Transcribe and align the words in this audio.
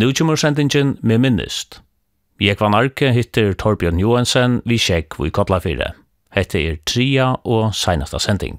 Nu 0.00 0.12
kommer 0.12 0.36
sendingen 0.36 0.96
med 1.02 1.18
minnest. 1.18 1.82
Jeg 2.40 2.56
var 2.60 2.70
narke 2.72 3.10
hittir 3.12 3.52
Torbjørn 3.52 3.98
Johansen 4.00 4.54
vi 4.64 4.78
sjekk 4.80 5.18
vi 5.20 5.28
kottla 5.28 5.58
fire. 5.60 5.90
Hette 6.32 6.56
er 6.56 6.78
tria 6.88 7.26
og 7.44 7.74
seinasta 7.76 8.16
sending. 8.16 8.56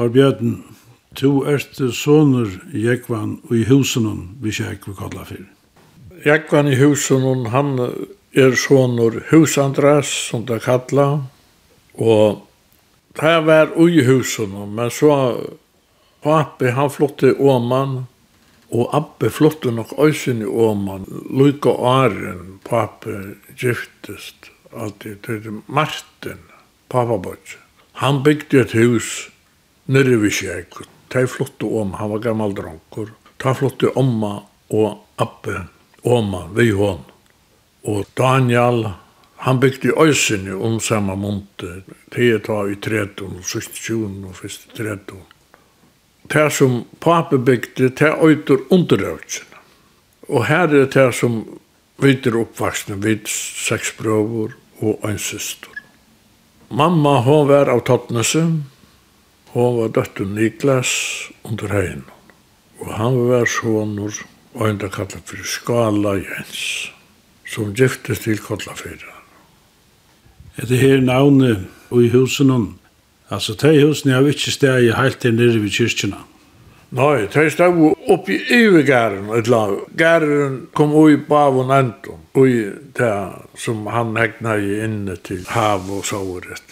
Torbjørn, 0.00 0.52
to 1.12 1.42
erste 1.44 1.90
sonur 1.92 2.48
Jekvan 2.72 3.34
i 3.52 3.66
husunum 3.68 4.22
vi 4.40 4.48
kjekk 4.56 4.86
vi 4.88 4.92
kallar 4.96 5.26
fyrir. 5.28 5.48
Jekvan 6.24 6.70
i 6.72 6.76
husunum, 6.80 7.42
han 7.52 7.74
er 8.32 8.54
sonur 8.56 9.18
husandras, 9.28 10.08
som 10.30 10.46
det 10.48 10.62
kalla, 10.64 11.26
og 12.00 12.46
det 13.20 13.34
var 13.44 13.74
ui 13.76 14.00
husunum, 14.06 14.72
men 14.78 14.88
så 14.88 15.12
papi 16.24 16.72
han 16.72 16.88
flotte 16.88 17.34
åman, 17.36 18.06
og 18.72 18.94
abbe 18.96 19.28
flotte 19.28 19.68
nok 19.68 19.92
øysen 20.00 20.40
i 20.40 20.48
åman, 20.48 21.04
Luka 21.28 21.74
åren 21.76 22.56
papi 22.64 23.18
giftest, 23.52 24.48
alltid, 24.72 25.20
til 25.28 25.60
Martin, 25.66 26.40
papabotje. 26.88 27.60
Han 28.00 28.22
bygde 28.24 28.64
et 28.64 28.72
hus 28.80 29.28
nere 29.90 30.16
vi 30.22 30.30
kjærk. 30.30 30.82
Ta 31.10 31.26
flottu 31.26 31.68
om, 31.80 31.94
han 31.98 32.10
var 32.12 32.22
gammal 32.22 32.54
dronkur. 32.54 33.10
Ta 33.42 33.54
flottu 33.54 33.90
omma 33.98 34.36
og 34.70 35.00
abbe, 35.18 35.64
omma, 36.06 36.46
vi 36.54 36.70
hon. 36.70 37.02
Og 37.88 38.06
Daniel, 38.18 38.86
han 39.42 39.60
bygde 39.60 39.96
øysene 39.98 40.54
om 40.54 40.78
sama 40.80 41.14
monte. 41.14 41.82
Det 42.12 42.28
er 42.34 42.42
ta 42.44 42.62
i 42.68 42.76
13, 42.76 43.40
16, 43.42 44.24
og 44.28 44.36
13. 44.76 45.22
Det 46.30 46.52
som 46.52 46.84
pape 47.00 47.38
bygde, 47.38 47.88
det 47.88 48.14
øytur 48.22 48.66
underøysene. 48.70 49.46
Og 50.28 50.46
her 50.46 50.68
er 50.68 50.86
det 50.86 51.14
som 51.14 51.42
vidder 51.98 52.36
oppvaksne, 52.38 53.00
vid 53.02 53.26
seks 53.26 53.92
brøver 53.98 54.54
og 54.80 55.00
ein 55.08 55.18
systur. 55.18 55.74
Mamma, 56.70 57.18
hon 57.26 57.48
var 57.48 57.68
av 57.68 57.82
Tottnesen, 57.84 58.70
Hon 59.52 59.76
var 59.80 59.88
døttur 59.88 60.26
Niklas 60.30 60.90
under 61.44 61.72
hegin. 61.74 62.04
Og 62.80 62.92
han 62.94 63.16
var 63.28 63.48
sonur 63.50 64.14
og 64.54 64.68
enda 64.68 64.88
kallat 64.88 65.26
fyrir 65.26 65.46
Skala 65.46 66.14
Jens, 66.18 66.90
som 67.46 67.74
giftist 67.74 68.26
til 68.26 68.38
Kollafyrra. 68.38 69.16
Etter 70.58 70.76
her 70.76 71.00
navne 71.02 71.66
og 71.90 72.04
i 72.04 72.10
husen 72.12 72.52
altså 73.30 73.54
tei 73.54 73.78
husen 73.82 74.12
har 74.14 74.26
ikke 74.26 74.52
steg 74.54 74.88
i 74.88 74.94
heilt 74.94 75.24
her 75.24 75.34
nere 75.34 75.62
ved 75.62 75.74
kyrkjena. 75.74 76.24
Nei, 76.98 77.26
teg 77.30 77.52
steg 77.54 77.76
oppi 78.10 78.40
yvergæren, 78.50 79.30
etla. 79.38 79.60
Gæren 79.98 80.56
kom 80.74 80.94
ui 80.98 81.16
bavun 81.28 81.70
endum, 81.74 82.22
ui 82.34 82.66
tei 82.98 83.30
som 83.54 83.86
han 83.86 84.16
hegna 84.18 84.58
i 84.58 84.80
inne 84.84 85.14
til 85.22 85.46
hav 85.54 85.86
og 85.90 86.04
sauret. 86.06 86.69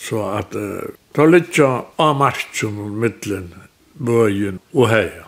Så 0.00 0.22
at 0.32 0.54
uh, 0.56 0.92
ta 1.12 1.26
litja 1.28 1.70
a 2.00 2.12
marchum 2.16 2.78
og 2.86 2.96
middelen, 3.02 3.50
bøyen 3.94 4.60
og 4.72 4.88
heia. 4.88 5.26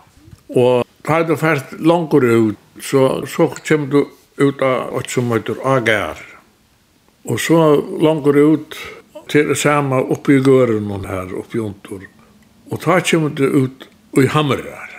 Og 0.49 0.83
ta 1.05 1.21
du 1.27 1.35
fært 1.37 1.75
langur 1.79 2.25
ut, 2.25 2.59
så, 2.81 3.23
så 3.29 3.51
kjem 3.61 3.89
du 3.93 4.01
ut 4.41 4.61
av 4.65 4.95
8 4.97 5.13
som 5.13 5.31
av 5.31 5.51
agar. 5.75 6.21
Og 7.29 7.39
så 7.39 7.59
langur 8.01 8.37
ut 8.37 8.77
til 9.31 9.47
det 9.51 9.57
samme 9.61 10.01
oppi 10.11 10.39
i 10.39 10.43
gørenen 10.43 11.05
her, 11.07 11.31
oppi 11.37 11.61
under. 11.61 12.07
Og 12.71 12.81
ta 12.81 12.99
kjem 12.99 13.29
du 13.37 13.45
ut 13.45 13.87
i 14.19 14.27
hamrar. 14.27 14.89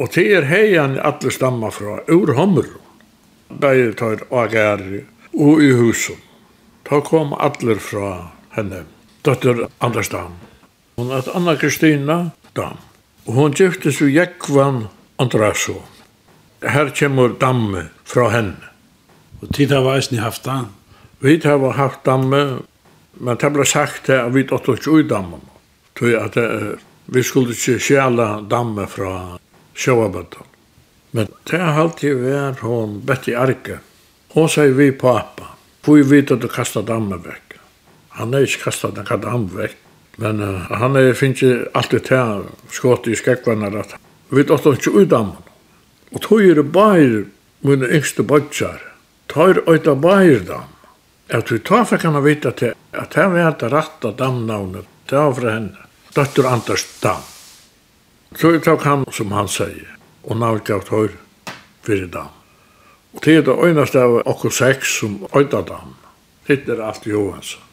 Og 0.00 0.08
det 0.14 0.24
er 0.36 0.48
heian 0.48 0.96
alle 0.98 1.30
stamma 1.30 1.70
fra 1.70 2.00
ur 2.08 2.34
hamrar. 2.38 2.78
Da 3.52 3.74
er 3.76 3.92
det 3.92 4.28
agar 4.30 4.80
og 5.32 5.62
i 5.62 5.72
husen. 5.76 6.16
Ta 6.88 7.00
kom 7.04 7.34
allir 7.36 7.78
fra 7.78 8.32
henne, 8.56 8.84
dotter 9.24 9.66
Anders 9.80 10.08
Dam. 10.12 10.34
Hon 10.96 11.10
er 11.10 11.28
Anna 11.34 11.56
Kristina 11.56 12.32
Dam. 12.56 12.76
Og 13.26 13.34
hon 13.38 13.54
gifte 13.54 13.92
seg 13.94 14.12
Jekvan 14.12 14.86
Andrasso. 15.22 15.78
Her 16.62 16.90
kommer 16.94 17.34
damme 17.40 17.88
fra 18.04 18.28
henne. 18.34 18.70
Og 19.42 19.50
tid 19.54 19.72
har 19.74 19.84
vært 19.86 20.12
ni 20.12 20.20
haft 20.22 20.44
damme? 20.46 20.70
Vi 21.22 21.38
har 21.44 21.72
haft 21.78 22.04
damme, 22.04 22.62
men 23.14 23.38
det 23.38 23.50
ble 23.54 23.66
sagt 23.66 24.10
at 24.10 24.32
vi 24.34 24.42
tatt 24.46 24.68
oss 24.68 24.88
ui 24.90 25.04
damme. 25.06 25.38
Tui 25.94 26.14
at 26.18 26.38
vi 27.06 27.22
skulle 27.22 27.54
ikke 27.54 27.78
sjæla 27.78 28.42
damme 28.50 28.88
fra 28.90 29.38
sjøabøttan. 29.74 30.48
Men 31.12 31.28
det 31.50 31.60
har 31.60 31.78
alltid 31.78 32.22
vært 32.24 32.62
hon 32.66 33.00
Betty 33.06 33.34
Arke. 33.38 33.78
Hon 34.34 34.48
sier 34.48 34.72
vi 34.74 34.90
pappa. 34.90 35.52
Hvor 35.82 35.98
vi 35.98 36.06
vet 36.08 36.30
at 36.30 36.40
du 36.42 36.48
kastet 36.48 36.86
damme 36.86 37.18
vekk. 37.22 37.51
Han 38.18 38.34
er 38.34 38.46
ikke 38.46 38.66
kastet 38.66 38.96
den 38.96 39.08
katt 39.08 39.24
han 39.28 39.48
vekk. 39.52 39.78
Men 40.20 40.42
uh, 40.44 40.68
han 40.76 40.96
er 41.00 41.14
finnes 41.16 41.68
alltid 41.74 42.04
til 42.10 42.42
skått 42.72 43.08
i 43.08 43.16
skekvannet 43.16 43.78
at 43.80 43.94
vi 44.32 44.42
vet 44.42 44.50
ikke 44.52 44.92
ut 44.96 45.12
av 45.12 45.18
ham. 45.18 45.32
Og 46.12 46.20
tog 46.24 46.44
er 46.44 46.58
det 46.60 46.68
bare 46.72 47.24
mine 47.64 47.88
yngste 47.88 48.24
bodjar. 48.24 48.80
Tog 49.32 49.62
er 49.64 49.80
det 49.80 49.96
bare 50.00 50.38
dem. 50.44 50.68
At 51.32 51.52
vi 51.52 51.58
tar 51.64 51.86
fikk 51.88 52.04
han 52.04 52.20
vite 52.24 52.52
til 52.56 52.74
at 52.92 53.16
han 53.16 53.32
var 53.32 53.56
det 53.60 53.72
rette 53.72 54.12
damnavnet. 54.18 54.88
Det 55.08 55.16
var 55.16 55.32
fra 55.36 55.54
henne. 55.56 55.88
Døtter 56.12 56.48
Anders 56.48 56.84
Dam. 57.00 57.24
Så 58.36 58.52
jeg 58.52 58.62
tok 58.64 58.84
han 58.84 59.04
som 59.12 59.32
han 59.32 59.48
sier. 59.48 59.88
Og 60.28 60.36
navnet 60.36 60.68
gav 60.68 60.84
tog 60.86 61.16
fyrir 61.84 62.08
dam. 62.12 62.30
Og 63.12 63.20
til 63.24 63.42
det 63.44 63.52
øynast 63.52 63.96
av 63.96 64.20
okkur 64.24 64.52
sex 64.52 64.98
som 65.00 65.18
øyda 65.36 65.64
dam. 65.68 65.96
Hitt 66.48 66.68
er 66.68 66.80
alt 66.84 67.06
Johansson. 67.06 67.71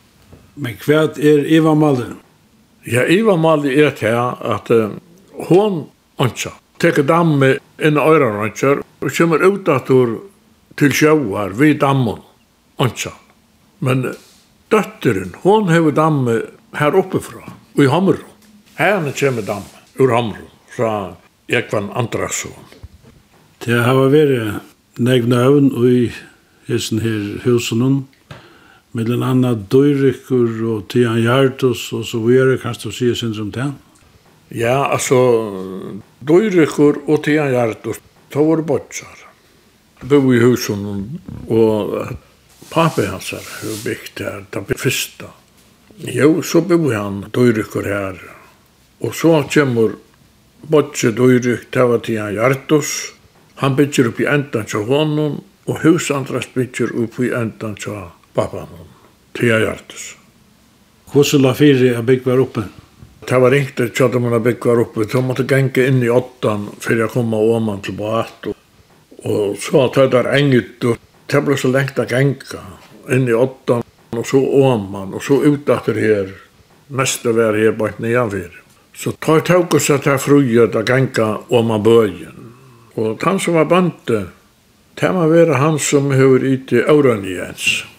Men 0.56 0.78
kvært 0.80 1.20
er 1.20 1.46
Eva 1.46 1.76
Malle? 1.78 2.14
Ja, 2.88 3.04
Eva 3.06 3.36
Malle 3.40 3.74
er 3.74 3.94
til 3.98 4.16
at 4.16 4.72
uh, 4.74 4.96
hun 5.50 5.84
ønsker. 6.22 6.56
Teker 6.80 7.04
damme 7.04 7.58
inn 7.80 8.00
i 8.00 8.04
øyre 8.04 8.32
ønsker, 8.48 8.82
og 9.04 9.16
kommer 9.16 9.44
ut 9.44 9.70
at 9.70 9.92
hun 9.92 10.18
til 10.80 10.96
sjøer 10.96 11.56
ved 11.60 11.82
dammen 11.84 12.22
ønsker. 12.80 13.16
Men 13.84 14.06
døtteren, 14.72 15.36
hon 15.44 15.70
har 15.72 15.92
damme 15.96 16.42
her 16.80 16.96
oppefra, 16.96 17.44
og 17.76 17.84
i 17.84 17.90
Hammerum. 17.92 18.36
Her 18.80 19.12
kommer 19.20 19.44
damme 19.44 19.84
ur 20.00 20.14
Hammerum, 20.16 20.52
fra 20.76 21.16
Ekvann 21.50 21.92
Andrasson. 21.96 22.56
Det 23.60 23.76
har 23.84 23.98
vært 24.14 25.00
negna 25.00 25.44
øvn 25.50 25.72
i 25.88 26.12
hessen 26.70 27.02
her 27.04 27.40
husen 27.44 28.06
mellan 28.91 29.23
anna 29.23 29.53
Dyrkur 29.53 30.63
og 30.74 30.88
Tian 30.89 31.19
hjartus 31.21 31.89
og 31.94 32.06
så 32.09 32.21
vidare 32.24 32.57
kan 32.62 32.77
du 32.83 32.91
se 32.91 33.13
sin 33.15 33.33
som 33.33 33.51
det. 33.51 33.68
Ja, 34.50 34.89
altså, 34.89 35.19
Dyrkur 36.19 37.03
og 37.07 37.24
Tian 37.24 37.51
hjartus, 37.53 38.01
tog 38.33 38.50
var 38.50 38.63
bortsar. 38.65 39.25
Bo 40.01 40.21
i 40.33 40.39
husen 40.39 40.86
og 41.50 42.15
papi 42.69 43.06
hans 43.06 43.31
här 43.31 43.44
hur 43.62 43.83
byggt 43.83 44.19
här, 44.19 44.45
det 44.50 44.80
fyrsta. 44.80 45.25
Jo, 45.97 46.42
så 46.42 46.62
bo 46.62 46.92
han 46.94 47.25
Dyrkur 47.33 47.83
her, 47.83 48.21
og 49.00 49.15
så 49.15 49.44
kommer 49.53 49.97
Botje 50.62 51.12
Dyrk, 51.12 51.71
det 51.71 51.83
var 51.83 52.00
Tian 52.00 52.33
hjartus, 52.33 53.13
Han 53.59 53.75
bygger 53.75 54.07
upp 54.07 54.19
i 54.19 54.25
ändan 54.25 54.65
till 54.65 54.80
honom 54.80 55.42
och 55.65 55.80
husandras 55.80 56.53
bygger 56.53 56.95
upp 56.95 57.19
i 57.19 57.31
ändan 57.31 57.75
till 57.75 57.92
honom 57.92 58.19
pappan, 58.34 58.68
Tia 59.34 59.60
Hjartus. 59.60 60.16
Hvordan 61.10 61.42
la 61.42 61.56
fire 61.58 61.94
jeg 61.94 62.06
bygg 62.06 62.26
var 62.28 62.42
oppe? 62.44 62.64
Det 63.26 63.38
var 63.42 63.54
ringt 63.54 63.80
et 63.81 63.98
kjøtt 63.98 64.16
om 64.18 64.28
jeg 64.30 64.44
bygg 64.46 64.66
var 64.70 64.81
oppe. 64.84 65.06
Så 65.10 65.22
måtte 65.26 65.46
genge 65.50 65.86
inn 65.90 66.04
i 66.06 66.12
åttan 66.14 66.68
før 66.81 67.04
jeg 67.04 67.14
kom 67.14 67.34
av 67.34 67.50
åman 67.58 67.81
til 67.86 67.98
bat. 67.98 68.50
Og 69.26 69.58
så 69.60 69.86
at 69.88 69.98
det 69.98 70.12
der 70.14 70.30
enget, 70.38 70.86
og 70.86 71.00
det 71.30 71.42
ble 71.46 71.58
så 71.58 71.74
lengt 71.74 72.00
å 72.00 72.06
genge 72.10 72.62
inn 73.10 73.28
i 73.30 73.36
åttan, 73.36 73.84
og 74.14 74.26
så 74.26 74.40
åman, 74.40 75.14
og 75.18 75.26
så 75.26 75.42
ut 75.44 75.70
etter 75.70 75.98
her. 75.98 76.34
Neste 76.90 77.34
vær 77.38 77.58
her 77.58 77.76
bare 77.78 77.98
nedenfor. 78.02 78.54
Så 78.94 79.14
tar 79.22 79.40
jeg 79.40 79.48
tåk 79.50 79.78
og 79.78 79.84
sette 79.84 80.14
her 80.14 80.22
fruet 80.22 80.76
å 80.76 80.86
genge 80.86 81.30
åman 81.50 81.86
bøyen. 81.86 82.50
Og 83.00 83.22
han 83.24 83.40
som 83.42 83.58
var 83.58 83.70
bante, 83.70 84.26
det 85.00 85.14
må 85.16 85.30
være 85.31 85.62
han 85.62 85.78
som 85.80 86.12
hører 86.12 86.50
ut 86.54 86.74
i 86.76 86.84
Auranjens. 86.84 87.70
Jens. 87.70 87.99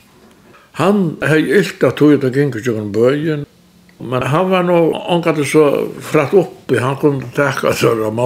Han 0.78 1.16
hei 1.26 1.40
ilt 1.58 1.82
at 1.84 1.96
tog 1.98 2.14
ut 2.14 2.24
og 2.28 2.36
gikk 2.36 2.60
tjokken 2.62 2.92
bøyen, 2.94 3.46
men 4.00 4.22
han 4.32 4.48
var 4.48 4.64
nå 4.64 4.78
omgatt 5.12 5.42
så 5.48 5.64
fratt 6.00 6.32
oppi, 6.36 6.78
han 6.80 6.96
kunne 7.00 7.28
takka 7.36 7.74
sør 7.76 8.06
av. 8.08 8.20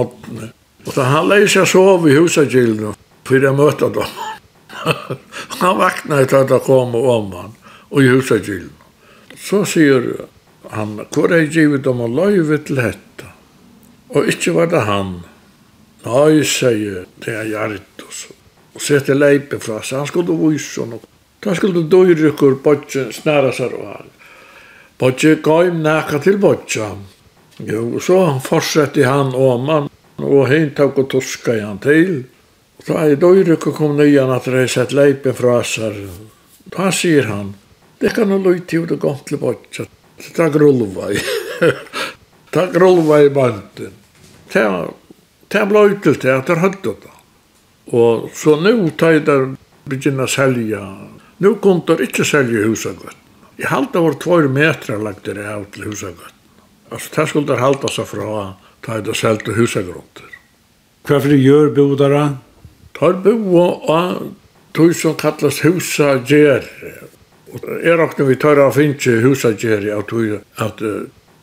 Og 0.85 0.93
så 0.93 1.07
han 1.09 1.27
leis 1.27 1.55
seg 1.55 1.67
sov 1.67 2.05
i 2.07 2.15
husagilden 2.15 2.95
fyrir 3.25 3.49
jeg 3.49 3.57
møtta 3.57 3.89
dem. 3.89 4.15
han 5.59 5.77
vakna 5.79 6.21
i 6.21 6.27
at 6.29 6.53
kom 6.63 6.95
og 6.95 7.09
om 7.09 7.31
han, 7.33 7.55
og 7.89 8.03
i 8.03 8.11
husagilden. 8.13 8.71
Så 9.35 9.63
sier 9.67 10.05
han, 10.71 10.99
hvor 11.13 11.33
er 11.33 11.49
givet 11.51 11.87
om 11.87 12.05
å 12.05 12.09
løyve 12.09 12.61
til 12.65 12.79
hetta? 12.81 13.33
Og 14.15 14.29
ikkje 14.31 14.53
var 14.55 14.69
det 14.71 14.85
han. 14.87 15.17
Nei, 16.05 16.43
sier 16.45 17.05
det 17.25 17.33
er 17.33 17.49
Gjert 17.49 18.05
og 18.05 18.13
så. 18.13 18.31
Og 18.75 18.83
sette 18.83 19.15
leipen 19.15 19.61
fra 19.63 19.81
seg, 19.81 20.03
han 20.03 20.09
skulle 20.09 20.35
vise 20.37 20.85
noe 20.87 21.14
Da 21.45 21.53
skulle 21.53 21.85
døyrykker 21.85 22.57
bodje 22.65 23.11
snæra 23.13 23.51
seg 23.53 23.73
og 23.77 23.89
han. 23.91 24.07
Bodje 24.97 25.35
gav 25.45 25.69
næka 25.73 26.19
til 26.23 26.39
bodje. 26.41 26.87
Jo, 27.61 27.99
så 28.01 28.39
fortsette 28.43 29.05
han 29.05 29.35
åman, 29.37 29.91
og 30.19 30.47
hinn 30.49 30.71
tok 30.75 31.03
og 31.03 31.11
tuska 31.13 31.59
han 31.61 31.77
til. 31.83 32.23
Da 32.87 33.05
er 33.05 33.19
døyrykker 33.21 33.75
kom 33.77 33.93
nyan 33.99 34.33
at 34.33 34.49
reiset 34.49 34.95
leipen 34.97 35.37
fra 35.37 35.59
seg. 35.63 36.01
Da 36.73 36.89
sier 36.89 37.29
han, 37.29 37.53
det 38.01 38.15
kan 38.17 38.33
du 38.33 38.41
løy 38.41 38.63
til 38.67 38.89
det 38.89 38.97
gong 38.99 39.21
til 39.29 39.39
bodje. 39.39 39.85
Det 40.17 40.41
er 40.41 40.49
grulva 40.49 41.11
i. 41.13 41.21
Ta 42.55 42.65
grulva 42.71 43.21
i 43.21 43.29
banden. 43.29 43.93
Det 44.51 45.59
er 45.61 45.67
bløy 45.69 45.99
til 46.01 46.17
det, 46.21 46.39
ta 46.47 46.57
høttet 46.57 47.03
da. 47.05 47.11
Og 47.93 48.31
så 48.33 48.55
nu 48.57 48.89
tar 48.97 49.19
jeg 49.19 49.25
der 49.27 49.51
begynner 49.85 50.25
å 50.25 50.31
selge 50.31 50.79
Nu 51.37 51.55
kunne 51.59 51.83
der 51.87 52.03
ikke 52.05 52.25
selge 52.25 52.67
husagøtt. 52.67 53.17
Jeg 53.59 53.71
halte 53.71 54.01
var 54.03 54.15
tvær 54.19 54.47
metrar 54.51 55.01
lagt 55.03 55.27
det 55.27 55.43
av 55.43 55.65
til 55.71 55.89
husagøtt. 55.89 56.33
Altså, 56.91 57.09
det 57.15 57.27
skulle 57.29 57.49
der 57.49 57.63
halte 57.63 57.91
seg 57.91 58.07
fra 58.07 58.25
å 58.27 58.45
ta 58.85 58.99
i 58.99 59.03
det 59.03 59.15
selte 59.17 59.55
husagrunder. 59.55 60.31
Hva 61.05 61.19
for 61.21 61.35
gjør 61.35 61.73
bo 61.75 61.87
der 61.99 62.13
da? 62.13 62.23
Tar 62.95 63.19
bo 63.25 63.35
og 63.61 64.31
tog 64.75 64.95
som 64.95 65.15
kallas 65.19 65.61
husagjerri. 65.65 66.93
Jeg 67.83 67.99
råkne 67.99 68.27
vi 68.27 68.39
tar 68.39 68.59
av 68.59 68.75
finnes 68.75 69.23
husagjerri 69.23 69.91
av 69.95 70.03
tog 70.09 70.39
at 70.63 70.81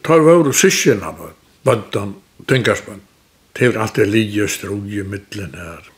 tar 0.05 0.25
våre 0.25 0.53
syskjena 0.57 1.13
av 1.13 1.33
bøndan, 1.65 2.17
tenkarsbønd. 2.49 3.05
Det 3.53 3.69
er 3.69 3.79
alltid 3.79 4.09
lige 4.09 4.49
strog 4.49 4.89
i 4.89 5.03
middelen 5.05 5.55
her. 5.57 5.89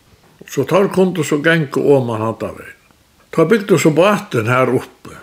Så 0.51 0.65
tar 0.69 0.91
kundu 0.93 1.23
så 1.25 1.39
gengu 1.43 1.81
om 1.95 2.11
man 2.11 2.23
hadde 2.23 2.51
vei. 2.59 2.73
Ta 3.35 3.45
bygde 3.45 3.79
så 3.79 3.91
baten 3.91 4.47
her 4.47 4.71
oppe. 4.75 5.17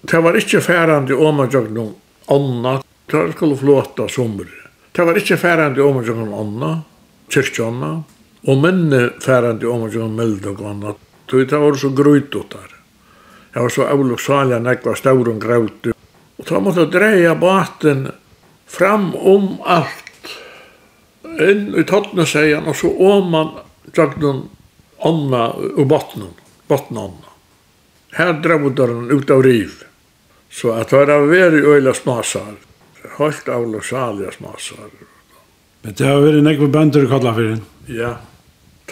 Det 0.00 0.18
var 0.20 0.36
ikke 0.36 0.60
färande 0.60 1.14
om 1.16 1.38
man 1.40 1.48
gjør 1.48 1.70
noen 1.72 1.94
anna. 2.28 2.74
Det 3.08 3.22
skulle 3.32 3.56
flåta 3.56 4.08
sommer. 4.08 4.50
Det 4.92 5.06
var 5.08 5.16
ikke 5.16 5.38
färande 5.40 5.80
om 5.82 5.96
man 5.96 6.04
gjør 6.04 6.18
noen 6.20 6.34
anna, 6.42 6.74
Kyrkjana. 7.32 7.94
Og 8.44 8.60
minne 8.60 9.00
færande 9.24 9.70
om 9.72 9.86
man 9.86 9.94
gjør 9.94 10.04
noen 10.04 10.20
melde 10.20 10.52
og 10.52 10.62
anna. 10.68 10.94
Det 11.32 11.62
var 11.64 11.80
så 11.80 11.94
grøytot 11.96 12.52
der. 12.52 12.76
Det 13.54 13.62
var 13.62 13.72
så 13.72 13.88
avlok 13.88 14.20
salja 14.20 14.60
nekva 14.60 14.92
stauren 15.00 15.40
grøytot. 15.40 15.96
Og 16.36 16.44
da 16.50 16.60
måtte 16.60 16.88
dreie 16.92 17.32
baten 17.40 18.10
fram 18.68 19.14
om 19.16 19.54
alt. 19.64 20.32
Inn 21.40 21.70
i 21.72 21.88
tottene, 21.88 22.28
sier 22.28 22.60
och 22.60 22.68
og 22.68 22.76
så 22.76 22.96
om 23.00 23.30
man 23.30 23.52
gjør 23.96 24.18
noen 24.20 24.48
anna 25.00 25.54
ur 25.56 25.84
bottenen 25.88 26.43
bottnan. 26.68 27.16
Her 28.14 28.32
dravdaren 28.44 29.10
ut 29.10 29.30
av 29.30 29.42
riv. 29.42 29.82
Så 30.50 30.72
at 30.72 30.90
det 30.90 30.96
var 30.96 31.26
varit 31.26 31.64
øyla 31.64 31.94
smasar. 31.94 32.54
Helt 33.18 33.48
av 33.48 33.80
saliga 33.82 34.30
smasar. 34.30 34.92
Men 35.82 35.94
det 35.98 36.06
har 36.06 36.22
vært 36.22 36.44
nekve 36.46 36.70
bønder 36.72 37.04
i 37.04 37.10
Kollafyrin? 37.10 37.64
Ja, 37.90 38.14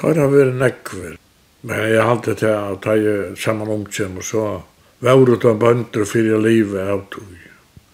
det 0.00 0.18
har 0.18 0.28
vært 0.32 0.58
nekve. 0.58 1.14
Men 1.62 1.86
jeg 1.88 2.04
halte 2.04 2.34
til 2.34 2.52
at 2.52 2.86
jeg 2.90 3.36
saman 3.38 3.70
ungtjen, 3.70 4.18
og 4.18 4.26
så 4.26 4.44
var 4.98 5.24
det 5.26 5.44
av 5.48 5.58
bønder 5.62 6.04
fyrir 6.04 6.42
livet 6.42 6.90
av 6.90 7.06
tog. 7.14 7.30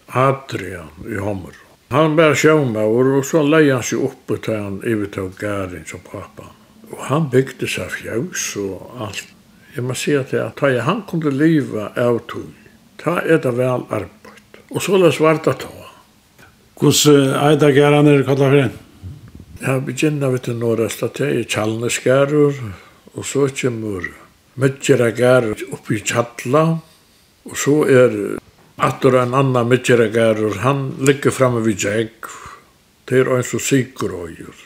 Adrian 0.09 1.07
i 1.07 1.21
Homer. 1.21 1.55
Han 1.93 2.17
var 2.17 2.35
sjåmaur 2.37 3.15
og 3.19 3.25
så 3.25 3.41
leie 3.45 3.73
han 3.73 3.85
seg 3.85 4.03
oppe 4.05 4.37
til 4.45 4.57
han 4.57 4.81
ivetog 4.85 5.37
gæring 5.41 5.87
som 5.89 6.01
pappa. 6.05 6.51
Og 6.91 7.01
han 7.09 7.29
bygde 7.33 7.69
seg 7.69 7.93
fjøs 7.93 8.51
og 8.61 9.05
alt 9.07 9.38
jeg 9.79 9.87
må 9.87 9.95
si 9.95 10.11
at 10.19 10.33
jeg, 10.35 10.51
da 10.59 10.69
jeg 10.73 10.83
han 10.83 11.05
kom 11.07 11.21
til 11.23 11.37
livet 11.39 11.95
av 12.03 12.17
tog, 12.27 12.51
ta 12.99 13.21
er 13.23 13.39
det 13.45 13.53
vel 13.55 13.85
arbeid. 13.95 14.57
Og 14.75 14.83
så 14.83 14.99
løs 14.99 15.21
var 15.23 15.39
det 15.39 15.55
ta. 15.63 15.71
Hvordan 16.79 17.29
er 17.39 17.55
det 17.61 17.69
gærene 17.77 18.17
er 18.17 18.25
kallet 18.27 18.43
for 18.43 18.59
en? 18.59 18.75
Jeg 19.63 19.85
begynner 19.87 20.35
vi 20.35 20.41
til 20.43 20.59
nordøst 20.59 21.05
at 21.07 21.21
jeg 21.23 21.45
er 21.45 21.95
gærer, 22.03 22.59
og 23.15 23.25
så 23.25 23.47
kommer 23.61 24.09
Møtjera 24.59 25.13
gærer 25.15 25.63
oppe 25.71 25.95
i 25.95 26.03
Kjalla, 26.03 26.65
og 27.47 27.55
så 27.57 27.77
er 27.87 28.19
Atur 28.83 29.15
en 29.23 29.35
annan 29.35 29.71
Møtjera 29.71 30.11
gærer, 30.11 30.59
han 30.67 30.97
ligger 30.99 31.31
framme 31.31 31.63
vid 31.63 31.87
jeg, 31.87 32.11
det 33.07 33.23
er 33.23 33.31
en 33.37 33.47
som 33.47 33.63
sikker 33.63 34.11
og 34.11 34.35
gjør. 34.35 34.59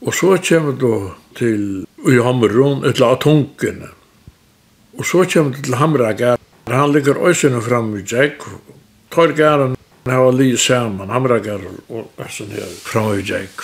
Og 0.00 0.14
så 0.14 0.36
kommer 0.40 0.72
du 0.72 1.12
til 1.36 1.84
i 2.08 2.16
Hammeron, 2.16 2.84
et 2.88 3.00
la 3.00 3.12
tunkene. 3.20 3.97
Og 4.98 5.06
så 5.06 5.22
kjem 5.30 5.52
det 5.54 5.62
til 5.66 5.78
Hamragar. 5.78 6.38
Han 6.68 6.92
ligger 6.92 7.20
øysene 7.28 7.60
fram 7.62 7.92
i 7.96 8.02
Gjegg. 8.02 8.42
Torgaren 9.14 9.76
hava 10.08 10.30
li 10.34 10.56
saman, 10.56 11.10
Hamragar 11.10 11.62
og 11.88 12.10
øysen 12.18 12.50
her 12.50 12.72
fram 12.84 13.12
i 13.18 13.22
Jack. 13.22 13.62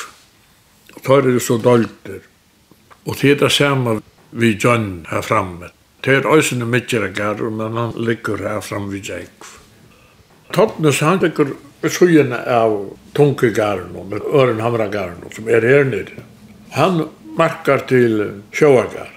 Og 0.97 1.03
tar 1.03 1.29
er 1.29 1.39
så 1.39 1.59
dolter. 1.59 2.21
Og 3.07 3.17
det 3.21 3.43
er 3.43 3.49
saman 3.49 4.03
vi 4.31 4.55
John 4.65 5.07
her 5.11 5.23
framme. 5.23 5.71
Det 6.05 6.15
er 6.15 6.29
øysene 6.29 6.67
midtjeragar, 6.67 7.43
men 7.51 7.77
han 7.77 7.93
ligger 7.97 8.37
her 8.37 8.61
fram 8.61 8.93
i 8.95 9.01
Jack. 9.01 9.45
Totnes 10.53 11.01
han 11.01 11.19
ligger 11.19 11.55
sujene 11.89 12.39
av 12.47 12.77
Tunkegaren 13.15 13.97
og 13.97 14.15
Øren 14.35 14.61
Hamragarn 14.61 15.25
som 15.35 15.49
er 15.49 15.67
her 15.67 15.85
nere. 15.85 16.25
Han 16.71 17.09
markar 17.37 17.87
til 17.89 18.43
Sjøagar. 18.53 19.14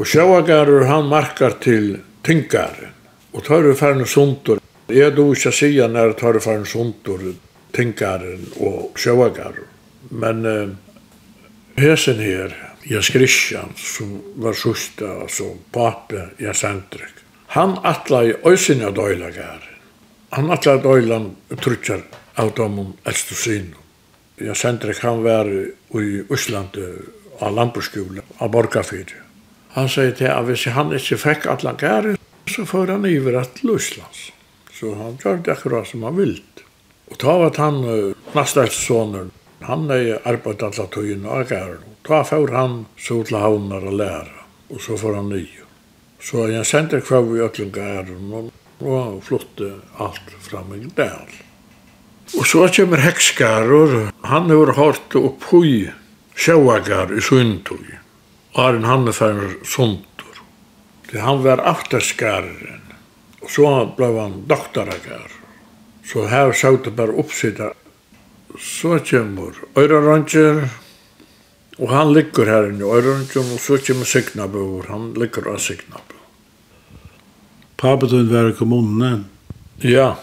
Og 0.00 0.08
sjøagarur 0.08 0.86
han 0.88 1.10
markar 1.12 1.58
til 1.60 1.98
tyngaren. 2.24 2.94
Og 3.36 3.44
tar 3.44 3.62
du 3.62 3.74
færne 3.76 4.06
sundur. 4.08 4.62
Jeg 4.88 5.12
du 5.14 5.26
ikke 5.34 5.52
sier 5.52 5.92
når 5.92 6.14
tar 6.18 6.34
du 6.34 6.40
færne 6.40 6.64
sundur 6.66 7.20
tyngaren 7.76 8.46
og 8.64 8.96
sjøagarur. 8.98 9.68
Men 10.10 10.40
uh, 10.48 10.72
hesen 11.76 12.22
her, 12.24 12.56
jeg 12.88 13.04
skrisjan, 13.04 13.76
som 13.76 14.16
var 14.40 14.56
susta, 14.56 15.20
altså 15.26 15.52
pape, 15.74 16.30
jeg 16.40 16.56
sendrek. 16.56 17.20
Han 17.52 17.76
atla 17.84 18.24
i 18.24 18.34
øysinja 18.46 18.90
døylagaren. 18.96 19.68
Han 20.32 20.50
atla 20.54 20.78
i 20.78 20.84
døylan 20.86 21.32
trutjar 21.60 22.06
av 22.40 22.54
domum 22.56 22.94
eldstu 23.04 23.36
sinu. 23.36 23.76
Jeg 24.40 24.56
sendrek 24.56 25.04
han 25.04 25.20
var 25.26 25.50
i 25.50 26.22
Íslandi 26.24 26.86
á 27.36 27.52
Lamburskjúla, 27.52 28.24
á 28.40 28.48
Borgafyrir. 28.48 29.29
Han 29.76 29.88
sier 29.88 30.14
til 30.18 30.30
at 30.32 30.46
hvis 30.48 30.66
han 30.74 30.92
ikke 30.96 31.18
fikk 31.20 31.46
alle 31.50 31.74
gære, 31.78 32.16
så 32.50 32.64
får 32.66 32.90
han 32.94 33.06
iver 33.06 33.38
at 33.40 33.62
Luslands. 33.62 34.30
Så 34.74 34.94
han 34.98 35.18
gjør 35.22 35.42
det 35.44 35.54
akkurat 35.54 35.88
som 35.88 36.02
han 36.08 36.16
vil. 36.16 36.40
Og 37.10 37.18
ta 37.18 37.36
var 37.38 37.54
han 37.58 37.82
nastelsonen. 38.34 39.30
Han 39.66 39.90
er 39.92 40.22
arbeidet 40.24 40.66
alle 40.70 40.86
tøyene 40.94 41.28
av 41.30 41.46
gære. 41.50 41.78
Ta 42.06 42.22
får 42.24 42.54
han 42.56 42.84
så 42.98 43.20
til 43.28 43.38
havner 43.38 43.84
og 43.86 43.98
lære. 44.00 44.46
Og 44.70 44.80
så 44.80 44.96
får 44.98 45.18
han 45.20 45.30
nye. 45.34 45.66
Så 46.20 46.48
jeg 46.50 46.66
sendte 46.66 47.02
kvar 47.04 47.28
i 47.36 47.44
alle 47.44 47.68
gære 47.74 48.16
og 48.80 48.92
han 48.96 49.20
flytte 49.20 49.70
alt 50.00 50.34
fram 50.40 50.72
i 50.74 50.84
del. 50.96 51.32
Og 52.38 52.46
så 52.46 52.68
kommer 52.76 53.02
heksgærer. 53.02 54.12
Han 54.24 54.50
har 54.50 54.72
hørt 54.78 55.16
opphøy 55.18 55.90
sjøagar 56.36 57.12
i 57.12 57.20
Sundtøy. 57.20 57.98
Arjen 58.58 58.84
Hannefær 58.84 59.64
sundur. 59.64 60.40
Det 61.10 61.20
han 61.22 61.42
var 61.44 61.62
afterskæreren. 61.62 62.82
Og 63.40 63.50
så 63.50 63.92
blev 63.96 64.18
han 64.18 64.42
doktoragar. 64.46 65.30
Så 66.04 66.26
her 66.26 66.52
sjøtte 66.52 66.90
bare 66.90 67.14
oppsida. 67.22 67.70
Så 68.58 68.98
kommer 69.06 69.54
Øyrarantjer, 69.78 70.64
og 71.78 71.90
han 71.90 72.12
ligger 72.12 72.50
her 72.50 72.66
inne 72.72 72.82
i 72.82 72.90
Øyrarantjer, 72.90 73.52
og 73.54 73.60
så 73.60 73.78
kommer 73.78 74.04
Signabur. 74.04 74.86
han 74.88 75.14
ligger 75.14 75.52
av 75.52 75.58
Signabø. 75.58 76.18
Papetun 77.76 78.28
var 78.32 78.50
i 78.50 78.56
kommunen. 78.58 79.24
Ja, 79.78 80.16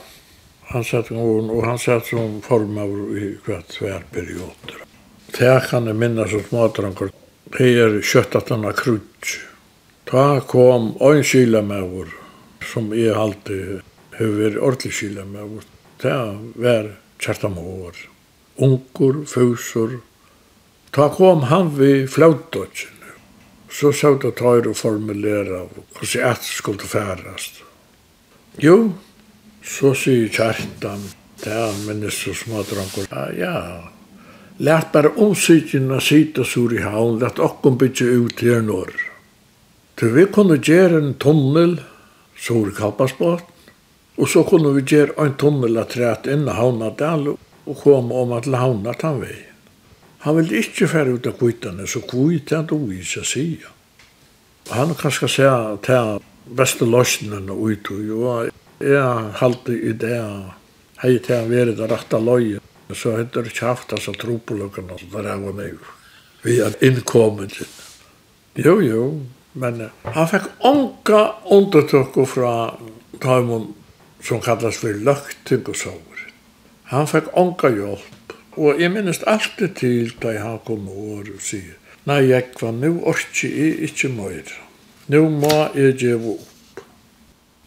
han 0.67 0.84
satt 0.84 1.10
gården, 1.10 1.50
og 1.50 1.65
han 1.65 1.79
satt 1.79 2.05
som 2.12 2.41
form 2.41 2.77
av 2.77 2.91
i 3.17 3.38
hvert 3.46 3.77
hver 3.79 4.03
perioder. 4.12 4.84
Det 5.31 5.55
kan 5.69 5.88
jeg 5.88 5.96
minnes 5.96 6.34
at 6.34 6.50
smådranker 6.50 7.10
er 7.56 8.01
kjøtt 8.01 8.36
at 8.36 8.48
kjøttatana 8.48 8.74
krutsk. 8.75 9.39
Ta 10.08 10.39
kom 10.48 10.94
ein 11.04 11.24
skyla 11.24 11.62
med 11.62 11.84
vår, 11.84 12.12
som 12.63 12.94
jeg 12.96 13.16
alltid 13.16 13.82
hever 14.16 14.60
ordentlig 14.60 14.94
skyla 14.94 15.25
med 15.25 15.44
vår. 15.44 15.66
Ta 16.00 16.38
var 16.56 16.92
kjartamår, 17.20 17.96
unkur, 18.58 19.25
fusur. 19.25 20.00
Ta 20.92 21.10
kom 21.10 21.44
han 21.51 21.74
vi 21.75 22.08
flautdodgen. 22.08 22.94
Så 23.70 23.92
sa 23.92 24.13
det 24.16 24.38
tøyr 24.39 24.70
og 24.72 24.77
formulera 24.80 25.66
hvordan 25.68 26.13
jeg 26.13 26.38
skulle 26.42 26.88
færast. 26.88 27.62
Jo, 28.63 28.94
så 29.62 29.92
sier 29.94 30.32
kjartan, 30.32 31.04
det 31.44 31.51
er 31.51 31.75
minnes 31.84 32.16
så 32.16 32.34
små 32.34 32.63
dronker. 32.63 33.12
Ja, 33.12 33.27
ja, 33.36 33.58
Lært 34.57 34.89
bare 34.89 35.11
omsykjene 35.21 35.99
sitte 36.01 36.41
sur 36.41 36.71
i 36.73 36.81
havn, 36.81 37.19
lært 37.21 37.37
okkom 37.37 37.75
bytje 37.77 38.07
ut 38.23 38.41
her 38.41 38.63
nord. 38.65 38.95
Til 39.97 40.15
vi 40.15 40.23
kunne 40.33 40.57
gjøre 40.57 40.97
en 40.97 41.11
tunnel 41.21 41.75
sur 42.33 42.65
i 42.65 42.73
Kalpasbåten, 42.73 43.53
og 44.17 44.29
så 44.31 44.41
kunne 44.49 44.71
vi 44.73 44.81
gjøre 44.81 45.13
en 45.21 45.35
tunnel 45.37 45.77
at 45.77 45.93
træt 45.93 46.25
inn 46.33 46.47
i 46.49 46.55
Havnadal 46.57 47.35
og 47.35 47.75
komme 47.83 48.17
om 48.17 48.33
at 48.33 48.49
havna 48.49 48.95
den 48.97 49.19
veien. 49.21 49.43
Han 50.25 50.39
ville 50.39 50.63
ikke 50.63 50.89
fære 50.89 51.13
ut 51.13 51.27
av 51.29 51.35
kvittene, 51.37 51.85
så 51.85 52.01
kvitt 52.01 52.55
han 52.55 52.65
dog 52.65 52.89
i 52.95 53.03
seg 53.05 53.27
sida. 53.29 53.69
Han 54.73 54.95
kan 54.97 55.13
skal 55.13 55.29
se 55.29 55.51
til 55.85 56.23
beste 56.57 56.87
løsningene 56.89 57.53
ut, 57.53 57.91
og 57.93 58.49
jeg 58.81 59.37
halte 59.37 59.77
i 59.77 59.93
det, 59.93 60.17
hei 61.03 61.13
til 61.21 61.43
han 61.43 61.53
være 61.53 61.77
det 61.77 61.91
rette 61.93 62.17
løyet 62.17 62.65
Men 62.88 62.96
så 62.96 63.12
hade 63.12 63.41
det 63.41 63.60
haft 63.60 63.94
alltså 63.94 64.13
tropologerna 64.13 64.94
där 65.12 65.29
han 65.29 65.44
var 65.44 65.53
med. 65.53 65.77
Vi 66.41 66.60
er 66.60 66.84
innkommet. 66.84 67.53
Jo, 68.53 68.82
jo, 68.82 69.25
men 69.53 69.89
han 70.03 70.27
fikk 70.32 70.48
onka 70.65 71.20
undertøk 71.51 72.15
fra 72.29 72.53
Taimon 73.22 73.74
som 74.24 74.41
kallas 74.41 74.79
for 74.82 74.96
løkting 75.10 75.65
og 75.67 75.77
sår. 75.77 76.24
Han 76.94 77.10
fikk 77.10 77.29
onka 77.38 77.70
hjelp. 77.74 78.36
Og 78.58 78.79
jeg 78.82 78.89
minnes 78.89 79.20
alltid 79.29 79.75
til 79.77 80.13
da 80.22 80.34
han 80.41 80.62
kom 80.65 80.88
over 80.89 81.27
og 81.36 81.41
sier, 81.44 81.75
nei, 82.10 82.24
jeg 82.32 82.56
var 82.62 82.74
nu 82.74 83.03
orki 83.06 83.51
jeg 83.51 83.75
ikkje 83.89 84.10
mer. 84.15 84.53
Nu 85.12 85.27
må 85.29 85.51
jeg 85.75 86.00
gjeve 86.01 86.38
opp. 86.38 86.82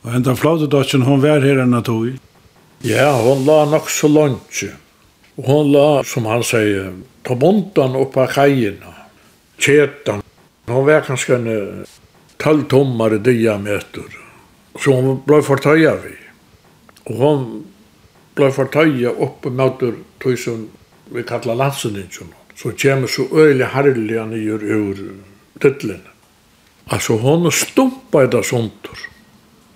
Og 0.03 0.15
hentan 0.15 0.39
flautedottjen, 0.41 1.05
hon 1.07 1.23
var 1.23 1.45
her 1.45 1.63
enn 1.63 1.77
at 1.77 1.91
Ja, 2.83 3.13
hon 3.21 3.45
la 3.45 3.65
nok 3.69 3.91
så 3.93 4.09
langt. 4.09 4.65
Og 5.41 5.47
hon 5.49 5.71
la, 5.73 6.03
som 6.05 6.27
han 6.29 6.43
sier, 6.45 6.91
ta 7.25 7.33
bontan 7.33 7.95
opp 7.97 8.19
av 8.21 8.27
kajina, 8.35 8.91
kjetan. 9.57 10.21
Hon 10.69 10.85
var 10.85 11.07
kanskje 11.07 11.39
en 11.39 11.85
talltommare 12.37 13.17
diameter, 13.25 14.19
så 14.77 14.99
hon 14.99 15.23
ble 15.25 15.39
fortøya 15.41 15.95
vi. 16.03 16.13
Og 17.09 17.23
hon 17.23 17.47
ble 18.37 18.51
fortøya 18.53 19.15
upp 19.17 19.49
mot 19.49 19.81
tog 20.21 20.37
som 20.43 20.67
vi 21.09 21.25
kallar 21.25 21.57
landsinningjon. 21.63 22.35
Så 22.61 22.75
kjem 22.77 23.07
så 23.09 23.25
øylig 23.33 23.71
herlig 23.73 24.19
han 24.21 24.37
gjør 24.37 24.67
ur 24.77 25.01
titlene. 25.65 26.13
Altså 26.93 27.17
hon 27.23 27.49
stumpa 27.49 28.27
i 28.27 28.29
det 28.29 28.45
såntur. 28.45 29.09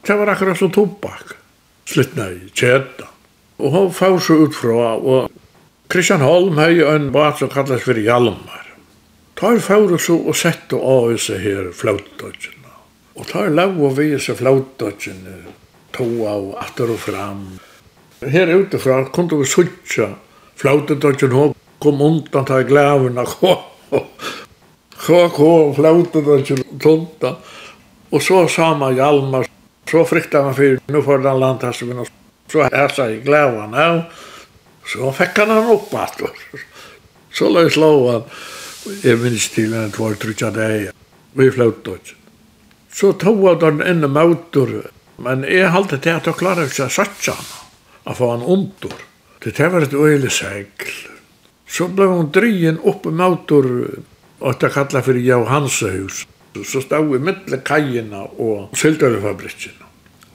Det 0.04 0.18
var 0.20 0.34
akkurat 0.34 0.60
som 0.60 0.74
tobak. 0.76 1.38
Slittna 1.88 2.28
i 2.36 2.52
kjetan. 2.52 3.08
Og 3.64 3.72
hon 3.72 3.90
fær 3.94 4.18
så 4.20 4.36
ut 4.44 4.56
fra, 4.56 4.92
og 4.98 5.33
Christian 5.88 6.22
Holm 6.24 6.56
hei 6.58 6.80
en 6.80 7.10
bat 7.12 7.38
som 7.38 7.50
kallas 7.52 7.84
fyrir 7.84 8.06
Hjalmar. 8.08 8.64
Tar 9.36 9.60
fóru 9.60 9.98
så 10.00 10.16
og 10.16 10.36
settu 10.38 10.78
av 10.80 11.12
seg 11.20 11.42
her 11.44 11.68
flauttodgjena. 11.76 12.72
Og 13.20 13.28
tar 13.28 13.52
lau 13.52 13.68
og 13.86 13.98
vi 13.98 14.14
seg 14.18 14.38
flauttodgjena, 14.40 15.36
toa 15.94 16.32
og 16.38 16.56
atter 16.64 16.94
og 16.94 17.00
fram. 17.02 17.44
Her 18.24 18.54
utifra 18.56 19.02
kundu 19.12 19.36
vi 19.42 19.50
suttja 19.50 20.08
flauttodgjena 20.62 21.44
og 21.44 21.56
kom 21.82 22.00
undan 22.02 22.48
ta 22.48 22.62
glavina 22.64 23.26
kå. 23.28 23.54
Kå 25.04 25.22
kå 25.36 25.54
flauttodgjena 25.76 26.78
tunta. 26.80 27.36
Og 28.14 28.22
så 28.22 28.46
sama 28.48 28.92
Hjalmar, 28.94 29.44
så 29.90 30.04
frykta 30.06 30.46
han 30.46 30.54
fyrir, 30.54 30.78
nu 30.88 31.02
får 31.02 31.24
den 31.24 31.98
og 31.98 32.06
så 32.48 32.68
hæsa 32.72 33.10
i 33.10 33.20
glævan 33.20 33.74
av. 33.74 34.04
Så 34.88 35.12
fikk 35.16 35.40
han 35.40 35.52
han 35.54 35.70
opp 35.72 35.94
at 35.96 36.20
Så 37.32 37.48
la 37.50 37.64
jeg 37.64 37.74
slå 37.76 37.92
han. 38.10 38.28
Jeg 39.02 39.18
minns 39.22 39.48
til 39.54 39.72
han 39.74 39.94
var 39.96 40.18
trutja 40.20 40.50
deg. 40.54 40.92
Vi 41.34 41.50
fløt 41.50 41.88
oss. 41.88 42.14
Så 42.94 43.12
tog 43.18 43.40
han 43.48 43.62
den 43.62 43.82
inn 43.82 44.10
mautur. 44.12 44.84
Men 45.16 45.44
jeg 45.48 45.72
halte 45.74 45.98
til 46.02 46.18
at 46.18 46.28
jeg 46.28 46.38
klarer 46.38 46.68
ikke 46.68 46.86
å 46.86 46.92
satsa 46.92 47.34
han. 47.38 47.50
Å 48.04 48.14
få 48.14 48.30
han 48.34 48.44
omtur. 48.44 48.94
Det 49.44 49.56
var 49.72 49.84
et 49.84 49.96
øyelig 49.96 50.32
segl. 50.36 50.92
Så 51.66 51.88
ble 51.90 52.06
han 52.10 52.30
dryen 52.34 52.78
opp 52.84 53.06
i 53.08 53.14
mautur. 53.14 53.66
Og 54.44 54.60
det 54.60 54.70
kallet 54.74 55.06
for 55.06 55.18
Johansehus. 55.18 56.24
Så 56.62 56.84
stod 56.84 57.08
vi 57.10 57.18
mittle 57.18 57.58
kajina 57.66 58.28
og 58.38 58.76
syltørefabrikkina. 58.78 59.88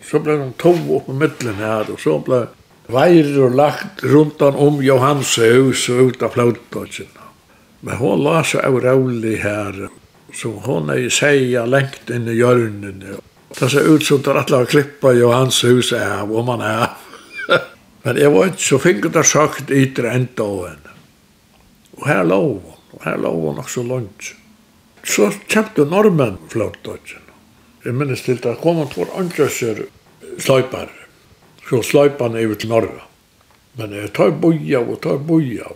Så 0.04 0.20
ble 0.24 0.40
hun 0.42 0.56
tog 0.60 0.90
opp 0.98 1.08
i 1.12 1.16
mittlen 1.16 1.62
her. 1.62 1.88
Og 1.94 2.02
så 2.02 2.18
ble 2.26 2.48
veirer 2.90 3.50
lagt 3.50 4.04
rundan 4.04 4.56
om 4.56 4.82
Johans 4.84 5.38
hus 5.38 5.86
og 5.94 6.10
ut 6.10 6.24
av 6.26 6.34
flautdodgen. 6.34 7.12
Men 7.86 8.00
hon 8.02 8.24
la 8.26 8.42
seg 8.44 8.66
av 8.66 8.80
rævlig 8.84 9.38
her, 9.44 9.78
så 10.36 10.52
hon 10.66 10.90
er 10.90 11.06
i 11.06 11.12
seia 11.14 11.66
lengt 11.70 12.10
inn 12.12 12.28
i 12.28 12.38
hjørnene. 12.40 13.20
Det 13.54 13.70
ser 13.72 13.88
ut 13.88 14.06
som 14.06 14.22
det 14.26 14.34
er 14.34 14.42
alle 14.42 14.66
klippa 14.70 15.14
Johans 15.16 15.62
hus 15.66 15.94
av, 15.94 16.34
om 16.34 16.52
han 16.54 16.66
er. 16.66 16.90
Men 18.04 18.20
jeg 18.20 18.34
var 18.34 18.52
ikke 18.52 18.66
så 18.66 18.82
finket 18.82 19.16
det 19.16 19.26
sagt 19.28 19.72
ytre 19.74 20.14
enda 20.18 20.46
av 20.46 20.68
henne. 20.68 21.00
Og 22.00 22.06
her 22.10 22.22
lå 22.26 22.42
hun, 22.42 22.78
og 22.96 23.02
her 23.06 23.18
lå 23.22 23.34
hun 23.38 23.64
også 23.64 23.86
lunch. 23.86 24.34
Så 25.06 25.32
kjempte 25.48 25.86
normen 25.90 26.38
flautlodgen. 26.52 27.26
Jeg 27.86 27.96
minnes 27.96 28.22
til 28.26 28.42
det 28.44 28.58
kom 28.64 28.82
han 28.82 28.92
for 28.92 29.10
andre 29.18 29.48
sløypare 29.50 30.99
så 31.70 31.84
sløyp 31.86 32.22
han 32.24 32.38
over 32.40 32.58
til 32.58 32.70
Norge. 32.70 33.02
Men 33.78 33.94
jeg 33.94 34.12
tar 34.18 34.34
boja 34.42 34.82
og 34.82 35.02
tar 35.04 35.20
boja. 35.22 35.70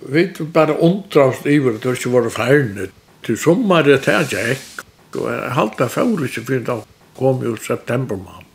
Vi 0.00 0.14
vet 0.14 0.40
bare 0.54 0.78
undrast 0.80 1.46
i 1.46 1.58
at 1.60 1.82
det 1.82 1.96
ikke 1.98 2.12
var 2.14 2.30
ferne. 2.32 2.88
Til 3.26 3.36
sommer 3.36 3.84
det 3.84 4.00
tar 4.06 4.24
jeg 4.32 4.56
ikke. 4.56 4.86
Og 5.20 5.26
jeg 5.28 5.52
halte 5.58 5.84
jeg 5.84 5.92
for 5.92 6.24
ikke, 6.24 6.44
for 6.46 6.64
da 6.68 6.78
kom 7.18 7.44
jo 7.44 7.56
september 7.60 8.16
mann. 8.16 8.46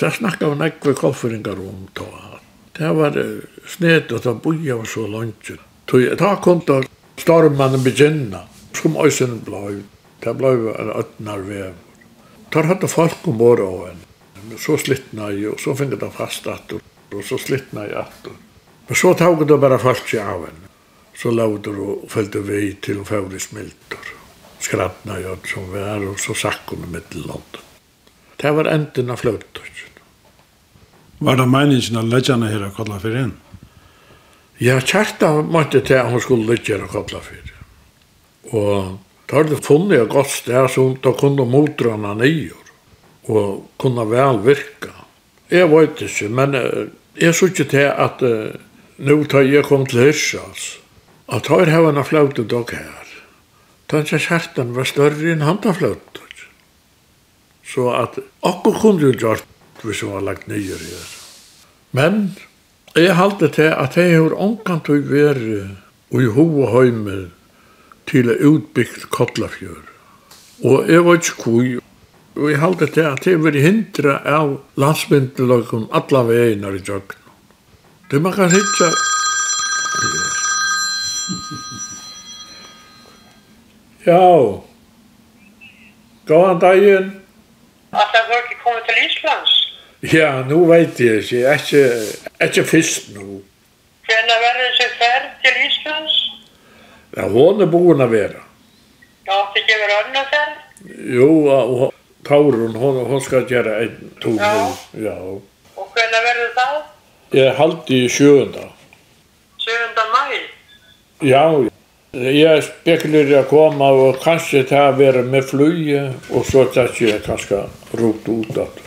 Det 0.00 0.12
snakket 0.12 0.52
vi 0.52 0.60
nekve 0.60 0.94
kofferingar 0.96 1.60
om 1.60 1.86
da. 1.96 2.08
Det 2.76 2.90
var 2.96 3.16
sned 3.68 4.12
og 4.12 4.22
ta 4.22 4.32
boja 4.32 4.76
var 4.76 4.88
så 4.88 5.06
langt. 5.08 5.50
Da 6.20 6.34
kom 6.44 6.62
da 6.66 6.80
stormannen 7.20 7.84
begynna, 7.84 8.44
som 8.72 8.96
øysen 8.96 9.40
blei. 9.44 9.82
Det 10.24 10.36
blei 10.36 10.56
en 10.72 10.92
øtnar 10.96 11.44
vev. 11.44 11.74
Tar 12.52 12.68
hatt 12.70 12.84
folk 12.88 13.26
om 13.28 13.40
året 13.42 13.66
og 13.66 13.88
en 13.90 14.05
men 14.48 14.58
så 14.58 14.76
slittna 14.78 15.30
jeg, 15.32 15.52
och 15.52 15.60
så 15.60 15.76
finner 15.76 15.96
det 15.96 16.10
fast 16.10 16.46
att 16.46 16.72
och 16.72 17.24
så 17.24 17.38
slittna 17.38 17.86
jeg 17.86 17.94
at. 17.94 18.26
Men 18.86 18.96
så 18.96 19.14
tog 19.14 19.46
det 19.48 19.58
bara 19.58 19.78
fast 19.78 20.08
sig 20.08 20.20
av 20.20 20.46
henne. 20.46 20.68
Så 21.16 21.30
låter 21.30 21.80
och 21.80 22.10
følte 22.10 22.38
vi 22.38 22.74
till 22.74 23.00
och 23.00 23.08
fågade 23.08 23.40
smilter. 23.40 23.98
Skrattna 24.58 25.20
jeg 25.20 25.48
som 25.54 25.72
var 25.72 26.08
och 26.08 26.20
så 26.20 26.34
sack 26.34 26.70
med 26.70 26.88
i 26.88 26.92
mittellandet. 26.92 27.60
Det 28.36 28.50
var 28.50 28.64
änden 28.64 29.10
av 29.10 29.16
flötdötsen. 29.16 29.92
Var 31.18 31.36
det 31.36 31.46
meningen 31.46 31.96
att 31.96 32.04
lägga 32.04 32.36
her 32.36 32.64
å 32.64 32.66
och 32.66 32.74
kolla 32.74 33.00
för 33.00 33.16
en? 33.16 33.32
Ja, 34.58 34.80
kjarta 34.80 35.42
måtte 35.42 35.82
til 35.84 35.98
at 36.00 36.10
hun 36.10 36.20
skulle 36.20 36.46
legge 36.48 36.76
her 36.76 36.84
å 36.84 36.88
koppla 36.88 37.20
for. 37.20 37.50
Og 38.56 38.94
da 39.28 39.40
hadde 39.40 39.58
funnet 39.60 39.98
et 40.00 40.12
godt 40.12 40.30
sted 40.32 40.70
som 40.72 40.94
da 41.02 41.12
kunne 41.12 41.44
motrene 41.44 42.14
nye 42.16 42.65
og 43.26 43.66
kunne 43.78 44.06
vel 44.10 44.40
virka. 44.44 44.92
Jeg 45.50 45.70
vet 45.70 46.02
ikke, 46.02 46.28
men 46.28 46.54
jeg 47.20 47.34
så 47.34 47.50
ikke 47.50 47.68
til 47.70 47.90
at 47.90 48.22
uh, 48.22 48.54
nå 48.98 49.16
tar 49.30 49.46
jeg 49.46 49.66
kom 49.66 49.86
til 49.86 50.06
Hirsals, 50.06 50.78
at 51.28 51.46
tar 51.46 51.70
hava 51.70 51.92
en 51.92 52.04
flautu 52.04 52.44
dog 52.44 52.70
her. 52.74 53.06
Tanske 53.90 54.18
kjerten 54.18 54.74
var 54.74 54.88
større 54.88 55.32
enn 55.32 55.44
handaflautur. 55.46 56.46
Så 57.66 57.90
at 57.94 58.18
akkur 58.46 58.78
kunne 58.80 59.08
jo 59.08 59.12
gjort 59.14 59.46
hvis 59.82 60.00
hun 60.02 60.16
var 60.16 60.24
lagt 60.26 60.48
nyer 60.48 60.80
i 60.80 60.90
det. 60.90 61.06
Men 61.94 62.36
jeg 62.96 63.14
halte 63.14 63.48
til 63.52 63.70
at 63.70 63.96
jeg 63.98 64.16
har 64.16 64.34
omkant 64.34 64.88
å 64.90 64.96
være 64.96 65.66
i 66.16 66.28
hovehøyme 66.32 67.18
til 68.10 68.30
å 68.32 68.38
utbygge 68.50 69.10
Kotlafjør. 69.12 69.82
Og 70.64 70.88
jeg 70.88 71.04
var 71.04 71.20
ikke 71.20 71.36
koi 71.42 71.66
Og 72.36 72.50
jeg 72.50 72.60
halte 72.60 72.86
til 72.92 73.06
at 73.08 73.24
det 73.24 73.38
vil 73.44 73.56
hindra 73.64 74.18
av 74.28 74.58
landsmyndelagum 74.76 75.86
alla 75.96 76.20
veginar 76.28 76.76
i 76.76 76.82
djøgn. 76.84 77.16
Det 78.10 78.20
man 78.22 78.36
kan 78.36 78.52
hitja... 78.52 78.90
Ja. 84.06 84.20
Gå 86.28 86.34
Gåan 86.34 86.60
dagen. 86.60 87.08
At 87.92 88.12
jeg 88.14 88.28
var 88.28 88.38
ikke 88.44 88.60
kommet 88.62 88.84
til 88.86 88.96
Islands. 89.06 89.52
Ja, 90.12 90.30
nu 90.48 90.66
veit 90.68 91.00
jeg 91.00 91.24
ikke. 91.24 91.40
Jeg 91.40 91.50
er 91.50 91.58
ikke, 91.64 91.84
er 92.40 92.46
ikke 92.46 92.64
fyrst 92.68 93.14
nu. 93.16 93.40
Hvem 94.06 94.32
er 94.36 94.40
verre 94.44 94.70
seg 94.76 94.96
ferd 95.00 95.28
til 95.42 95.60
Islands? 95.66 96.16
Ja, 97.16 97.28
hun 97.32 97.64
er 97.64 97.70
boende 97.70 98.10
være. 98.10 98.42
Ja, 99.26 99.38
det 99.54 99.62
gjør 99.66 99.94
hun 100.04 100.16
og 100.20 100.26
ferd. 100.34 100.54
Jo, 101.16 101.30
og 101.46 101.94
Taurun, 102.26 102.74
hon, 102.76 103.00
hon 103.06 103.22
skal 103.22 103.46
gjøre 103.48 103.78
en 103.86 104.12
tur. 104.20 104.36
Ja. 104.40 104.66
ja. 105.08 105.16
Og 105.76 105.88
hvordan 105.94 106.28
er 106.32 106.42
det 106.42 106.50
da? 106.58 106.68
Jeg 107.32 107.46
er 107.46 107.56
halvt 107.58 107.90
i 107.90 108.04
sjøen 108.10 108.54
7. 109.62 109.70
mai? 110.12 110.36
Ja, 111.26 111.46
jeg 112.16 112.62
spekulerer 112.64 113.42
å 113.42 113.48
komme 113.50 113.88
og 113.92 114.20
kanskje 114.22 114.62
ta 114.70 114.88
være 114.96 115.24
med 115.26 115.44
fly, 115.44 115.72
og 116.32 116.46
så 116.48 116.64
tar 116.72 116.92
jeg 116.96 117.22
kanskje 117.26 117.64
rot 117.98 118.28
ut 118.28 118.56
av 118.56 118.70
det. 118.76 118.86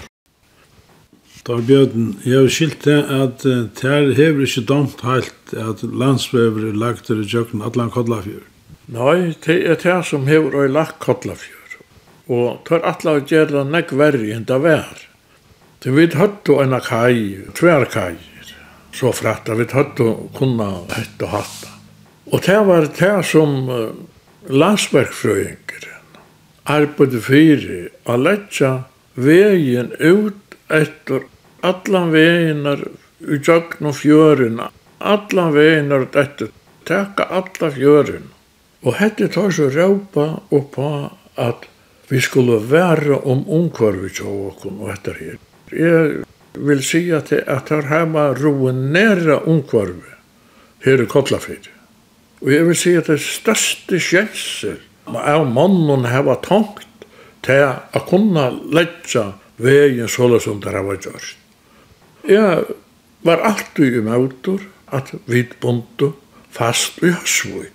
Dag 1.49 1.69
jeg 1.69 2.35
har 2.35 2.49
skilt 2.53 2.83
det 2.85 2.97
at 3.09 3.43
det 3.43 4.15
hever 4.17 4.43
ikke 4.45 4.65
domt 4.69 5.01
helt 5.01 5.53
at 5.57 5.81
landsvever 5.81 6.67
er 6.69 6.77
lagt 6.77 7.07
til 7.09 7.23
Jøkken 7.25 7.63
Atlan 7.65 7.89
Kodlafjør. 7.93 8.43
Nei, 8.93 9.33
det 9.45 9.61
er 9.65 9.79
det 9.81 10.01
som 10.05 10.27
hever 10.29 10.55
og 10.63 10.75
lagt 10.75 10.99
Kodlafjør 11.01 11.58
og 12.29 12.61
tør 12.67 12.85
atla 12.85 13.17
å 13.17 13.23
gjøre 13.25 13.65
negg 13.65 13.91
verri 13.97 14.31
enn 14.35 14.45
det 14.49 14.59
vær. 14.61 15.05
Til 15.81 15.95
vi 15.97 16.09
høttu 16.13 16.59
enn 16.61 16.75
kai, 16.85 17.39
tvær 17.57 17.87
kai, 17.89 18.15
så 18.93 19.11
fratta 19.15 19.55
vi 19.57 19.65
høttu 19.73 20.11
kunna 20.37 20.69
hett 20.93 21.25
og 21.25 21.33
hatta. 21.33 21.73
Og 22.29 22.43
det 22.45 22.59
var 22.67 22.89
det 22.99 23.15
som 23.25 23.55
uh, 23.71 23.95
landsverksfrøyngeren 24.49 26.19
arbeidde 26.69 27.21
fyrir 27.25 27.89
a 28.05 28.17
letja 28.19 28.71
vegin 29.17 29.89
ut 29.97 30.57
etter 30.69 31.25
allan 31.65 32.11
veginar 32.13 32.83
i 33.25 33.39
jögn 33.41 33.89
og 33.89 33.95
fjörina, 33.97 34.69
allan 34.99 35.55
veginar 35.55 36.05
ut 36.05 36.19
etter, 36.19 36.51
teka 36.85 37.25
alla 37.39 37.71
fjörina. 37.73 38.29
Og 38.85 38.95
hette 38.95 39.27
tar 39.27 39.51
så 39.51 39.67
råpa 39.73 40.39
á 40.53 41.09
at 41.35 41.65
Vi 42.09 42.21
skulle 42.21 42.57
være 42.71 43.19
om 43.21 43.43
omkvarvi 43.49 44.09
til 44.17 44.29
åkken 44.49 44.79
og 44.81 44.93
etter 44.93 45.17
her. 45.19 45.35
Jeg 45.69 46.23
vil 46.57 46.81
si 46.83 47.03
at 47.13 47.31
at 47.31 47.69
her 47.69 47.85
hemma 47.89 48.31
ruinera 48.33 49.37
omkvarvi 49.45 50.15
her 50.85 51.03
i 51.03 51.05
Kotlafrid. 51.05 51.69
Og 52.41 52.53
jeg 52.53 52.67
vil 52.67 52.75
si 52.75 52.95
at 52.95 53.07
det 53.11 53.19
største 53.21 53.99
kjenser 53.99 54.79
av 55.05 55.45
mannen 55.53 56.07
heva 56.09 56.35
tankt 56.41 56.87
til 57.45 57.67
å 57.67 58.01
kunne 58.09 58.49
letja 58.73 59.33
vegin 59.61 60.09
såle 60.09 60.39
som 60.41 60.61
det 60.63 60.73
var 60.73 60.97
gjort. 60.97 61.35
Jeg 62.27 62.63
var 63.27 63.43
alltid 63.43 63.99
i 63.99 64.01
møter 64.05 64.63
at 64.95 65.11
vi 65.27 65.43
bunte 65.61 66.13
fast 66.51 67.03
i 67.03 67.11
Høsvøy. 67.11 67.69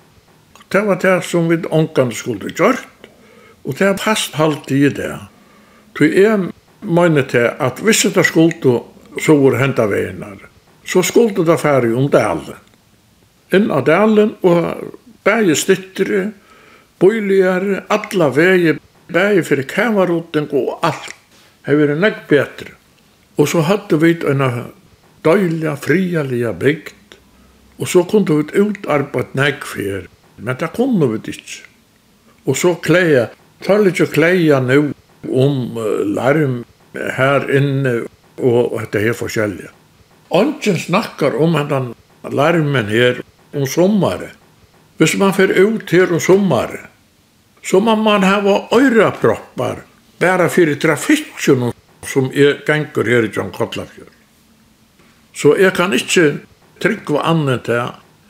Det 0.72 0.82
var 0.88 0.98
det 0.98 1.20
som 1.28 1.46
vi 1.48 1.60
ångan 1.70 2.10
skulle 2.12 2.50
gjort, 2.50 2.82
Og 3.64 3.78
det 3.78 3.86
er 3.88 4.00
fast 4.00 4.36
halvt 4.36 4.70
i 4.70 4.88
det. 4.88 5.12
Så 5.96 6.04
jeg 6.04 6.50
mener 6.82 7.22
til 7.22 7.50
at 7.60 7.80
hvis 7.80 8.06
det 8.14 8.26
skulle 8.26 8.80
så 9.22 9.36
var 9.38 9.58
henta 9.60 9.86
veinar, 9.86 10.38
så 10.84 11.02
skulle 11.02 11.46
det 11.46 11.60
fære 11.60 11.94
om 11.96 12.08
dalen. 12.10 12.58
Inn 13.54 13.70
av 13.70 13.84
dalen 13.86 14.34
og 14.42 14.90
bæge 15.24 15.54
stittere, 15.56 16.32
bøyligere, 16.98 17.84
alla 17.90 18.28
vegi, 18.34 18.74
bæge 19.12 19.44
fyrir 19.46 19.68
kameruten 19.70 20.48
og 20.50 20.80
alt. 20.82 21.14
Det 21.64 21.76
var 21.78 21.94
nekk 21.96 22.26
betre. 22.28 22.74
Og 23.38 23.48
så 23.48 23.62
hadde 23.64 23.98
vi 24.02 24.16
en 24.28 24.42
døyliga, 25.24 25.74
frialiga 25.80 26.52
bygd, 26.52 27.16
og 27.78 27.88
så 27.88 28.04
kunne 28.06 28.42
vi 28.42 28.60
utarbeid 28.60 29.32
nekk 29.34 29.64
fyrir, 29.66 30.08
men 30.36 30.58
det 30.60 30.70
kunne 30.76 31.08
vi 31.14 31.32
ikke. 31.32 31.62
Og 32.44 32.56
så 32.56 32.74
kleia 32.82 33.30
tar 33.64 33.82
litt 33.84 34.00
jo 34.00 34.06
kleia 34.10 34.60
nu 34.60 34.92
om 35.30 35.78
larm 36.14 36.62
her 36.94 37.46
inne 37.50 38.04
og 38.38 38.78
dette 38.80 39.02
her 39.02 39.16
forskjellige. 39.16 39.70
Ongen 40.34 40.78
snakkar 40.80 41.36
om 41.40 41.54
hendan 41.58 41.92
larmen 42.32 42.88
her 42.90 43.20
om 43.54 43.66
sommare. 43.66 44.32
Hvis 44.98 45.16
man 45.18 45.34
fer 45.34 45.50
ut 45.50 45.90
her 45.90 46.12
om 46.12 46.20
sommare, 46.22 46.86
så 47.64 47.80
må 47.80 47.96
man 47.96 48.22
hava 48.22 48.68
øyraproppar 48.74 49.84
bara 50.20 50.48
fyrir 50.48 50.78
trafikken 50.80 51.72
som 52.04 52.28
er 52.34 52.60
gengur 52.66 53.08
her 53.08 53.24
i 53.24 53.32
John 53.32 53.52
Kotlafjörn. 53.52 54.12
Så 55.34 55.56
jeg 55.58 55.74
kan 55.74 55.92
ikke 55.92 56.44
tryggva 56.82 57.24
annet 57.30 57.64
til 57.66 57.80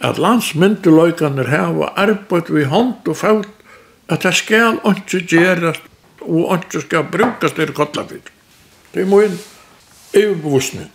at 0.04 0.20
landsmyndeløykaner 0.20 1.50
hava 1.50 1.90
arbeid 2.00 2.52
vi 2.54 2.64
hånd 2.70 3.08
og 3.08 3.16
fælt 3.18 3.63
at 4.08 4.22
det 4.22 4.34
skal 4.36 4.80
ikke 4.90 5.22
gjøres 5.28 5.80
og 6.20 6.58
ikke 6.58 6.80
skal 6.84 7.08
brukes 7.12 7.52
til 7.56 7.72
Kotlafjord. 7.76 8.30
Det 8.94 9.02
er 9.02 9.10
min 9.10 9.38
EU-bevusning. 10.14 10.90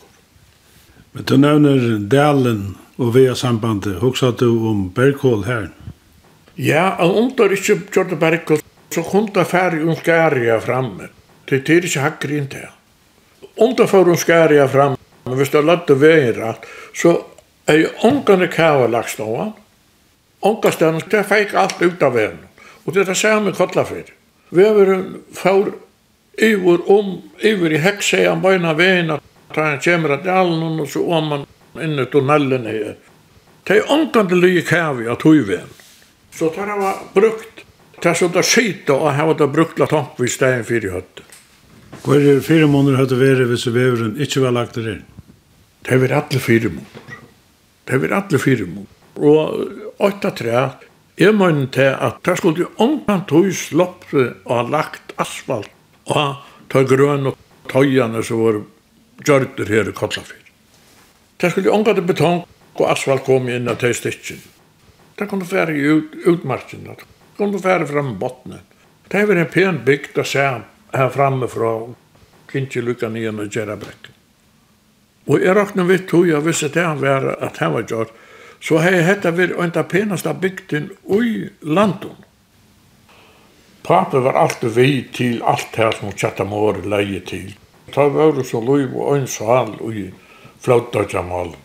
Men 1.13 1.25
du 1.25 1.37
nevner 1.37 1.97
Dalen 2.11 2.77
og 2.97 3.13
via 3.15 3.35
sambandet. 3.35 3.99
Husker 3.99 4.31
du 4.31 4.49
om 4.69 4.89
Berghål 4.95 5.45
her? 5.45 5.69
Ja, 6.59 6.89
og 6.99 7.17
om 7.17 7.31
det 7.37 7.51
ikke 7.55 7.79
gjør 7.93 8.09
det 8.11 8.19
Bergkål, 8.19 8.61
så 8.91 9.03
kom 9.05 9.29
det 9.33 9.47
færre 9.47 9.79
om 9.83 9.95
skæria 9.95 10.59
framme. 10.59 11.09
Det 11.49 11.63
er 11.69 11.85
ikke 11.85 12.03
hakker 12.03 12.33
inn 12.35 12.49
til. 12.51 12.67
Om 13.57 13.75
det 13.75 13.89
får 13.89 14.09
om 14.09 14.17
skæria 14.17 14.67
framme, 14.67 14.97
hvis 15.23 15.49
det 15.53 15.61
er 15.61 15.67
lader 15.67 15.99
veien 15.99 16.35
rett, 16.37 16.67
så 16.95 17.15
er 17.67 17.83
jo 17.83 17.89
ångene 18.09 18.49
kava 18.51 18.87
lagt 18.87 19.13
stående. 19.15 19.53
Ångene 20.41 21.01
det 21.11 21.25
fikk 21.27 21.55
alt 21.55 21.81
ut 21.81 22.03
av 22.03 22.15
veien. 22.15 22.37
Og 22.89 22.95
det 22.95 23.03
er 23.03 23.11
det 23.11 23.19
samme 23.21 23.51
kottlafyr. 23.53 24.07
Vi 24.49 24.63
har 24.65 24.73
vært 24.73 25.19
for 25.37 25.67
iver 26.41 26.87
om, 26.89 27.19
iver 27.45 27.75
i 27.75 27.81
heksejan 27.83 28.41
beina 28.41 28.71
veina, 28.73 29.19
ta 29.53 29.67
han 29.67 29.83
kjemmer 29.83 30.15
at 30.15 30.25
dalen 30.25 30.79
og 30.81 30.89
så 30.89 31.03
om 31.05 31.27
man 31.29 31.45
inne 31.77 32.07
tunnelen 32.09 32.65
her. 32.65 32.95
Det 33.67 33.77
er 33.77 33.93
omkant 33.93 34.33
lyge 34.33 34.65
kævi 34.65 35.05
av 35.05 35.19
tøyven. 35.21 35.69
Så 36.33 36.49
tar 36.55 36.71
han 36.71 36.81
var 36.81 37.05
brukt, 37.13 37.61
tar 38.01 38.17
så 38.17 38.31
da 38.33 38.41
skita 38.41 38.97
og 38.97 39.13
han 39.13 39.29
var 39.29 39.39
da 39.43 39.51
brukt 39.59 39.77
la 39.77 39.85
tomp 39.93 40.17
vi 40.17 40.31
stein 40.33 40.65
fyrir 40.65 40.97
høtter. 40.97 41.29
Hvor 42.01 42.17
er 42.17 42.41
fire 42.41 42.65
måneder 42.73 43.03
høtte 43.03 43.21
vere 43.21 43.45
hvis 43.53 43.69
veveren 43.69 44.17
ikke 44.17 44.41
var 44.47 44.57
lagt 44.57 44.81
der 44.81 44.95
inn? 44.95 45.07
Det 45.85 45.93
er 45.93 46.01
vi 46.01 46.09
alle 46.09 46.41
fire 46.41 46.73
måneder. 46.73 47.17
Det 47.85 47.93
er 47.93 48.01
vi 48.01 48.13
alle 48.17 48.45
fire 48.49 48.65
måneder. 48.65 48.95
Og 49.19 50.05
åtta 50.09 50.33
træt, 50.33 50.88
Jeg 51.19 51.35
mener 51.35 51.67
til 51.75 51.89
at 51.91 52.21
det 52.23 52.37
skulle 52.39 52.63
jo 52.63 52.69
omkant 52.79 53.27
tog 53.27 53.49
sloppe 53.51 54.21
og 54.45 54.53
ha 54.55 54.61
lagt 54.71 55.11
asfalt 55.19 55.71
og 56.07 56.45
ta 56.71 56.83
grøn 56.87 57.27
og 57.27 57.39
tøyene 57.67 58.21
som 58.23 58.39
var 58.45 58.61
gjørter 59.27 59.67
her 59.67 59.89
i 59.91 59.95
Kotlafyr. 59.95 60.39
Det 61.39 61.51
skulle 61.51 61.67
jo 61.67 61.75
omkant 61.75 61.99
betong 62.07 62.45
og 62.79 62.85
asfalt 62.87 63.25
kom 63.27 63.49
inn 63.51 63.67
av 63.67 63.81
tøy 63.81 63.91
stikken. 63.97 64.39
Det 65.19 65.27
kunne 65.27 65.47
fære 65.47 65.75
i 65.75 65.83
ut, 65.83 66.15
utmarkene, 66.23 66.95
det 66.95 67.35
kunne 67.35 67.59
fære 67.59 67.89
fram 67.89 68.13
botnen. 68.21 68.63
Det 69.11 69.25
var 69.27 69.41
en 69.41 69.51
pen 69.51 69.81
bygd 69.83 70.21
å 70.21 70.23
se 70.23 70.45
her 70.45 71.11
framme 71.11 71.51
fra 71.51 71.73
Kinti 72.47 72.79
Lukka 72.79 73.09
Nien 73.11 73.43
og 73.43 73.51
Gjerabrek. 73.51 74.07
Og 75.27 75.43
jeg 75.43 75.57
råkna 75.57 75.83
vidt 75.83 76.07
tog 76.07 76.29
jeg 76.29 76.45
visste 76.47 76.71
det 76.73 76.85
han 76.87 77.03
var 77.03 77.27
at 77.35 77.59
han 77.59 77.75
var 77.75 77.83
gjort 77.91 78.15
så 78.59 78.77
hei 78.83 79.01
hetta 79.01 79.29
en 79.29 79.71
av 79.75 79.83
penasta 79.83 80.33
bygden 80.33 80.89
ui 81.03 81.49
landun. 81.61 82.15
Pape 83.83 84.19
var 84.19 84.33
alltid 84.33 84.69
vi 84.69 85.03
til 85.13 85.43
alt 85.43 85.75
her 85.75 85.91
som 85.91 86.11
Kjatamore 86.11 86.83
leie 86.85 87.19
til. 87.25 87.55
Ta 87.91 88.05
vore 88.07 88.43
så 88.45 88.61
loiv 88.61 88.93
og 88.93 89.15
ønsal 89.17 89.77
ui 89.81 90.11
flauttajamal. 90.61 91.55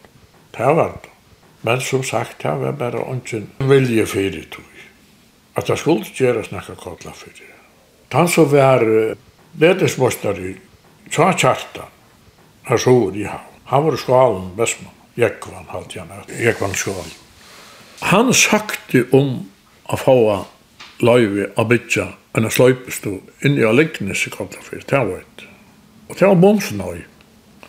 Ta 0.53 0.73
var 0.73 0.95
det. 1.03 1.11
Men 1.65 1.81
som 1.81 2.03
sagt, 2.03 2.43
det 2.43 2.55
var 2.61 2.73
bare 2.73 3.05
ønsken 3.11 3.51
vilje 3.59 4.07
fyrir 4.07 4.47
tog. 4.51 4.65
At 5.57 5.67
det 5.67 5.79
skulle 5.79 6.05
gjøre 6.05 6.45
snakka 6.45 6.75
kodla 6.75 7.13
fyrir. 7.13 7.53
Han 8.13 8.29
som 8.29 8.51
var 8.53 8.85
ledesmostar 9.61 10.39
i 10.39 10.55
Tja 11.11 11.33
Kjartan, 11.33 11.89
her 12.69 12.77
så 12.81 12.95
i 13.15 13.25
havn. 13.25 13.51
Han 13.65 13.85
var 13.85 13.95
i 13.95 14.01
skalen, 14.01 14.51
bestmann. 14.57 15.04
Jekvann, 15.17 15.69
halt 15.71 15.95
jeg 15.95 16.07
med, 16.11 16.31
Jekvann 16.43 16.75
Sjål. 16.75 17.11
Han 18.11 18.33
sakte 18.35 19.05
om 19.15 19.45
å 19.87 19.99
få 20.01 20.17
løyve 21.05 21.51
av 21.61 21.69
bytja 21.71 22.09
en 22.35 22.51
sløypestå 22.51 23.13
inn 23.47 23.59
i 23.61 23.67
Alignes 23.67 24.25
i 24.27 24.33
Kotlafyr, 24.35 24.83
det 24.83 25.03
var 25.07 25.21
et. 25.21 25.45
Og 26.11 26.19
det 26.19 26.27
var 26.27 26.41
Momsenøy 26.41 27.05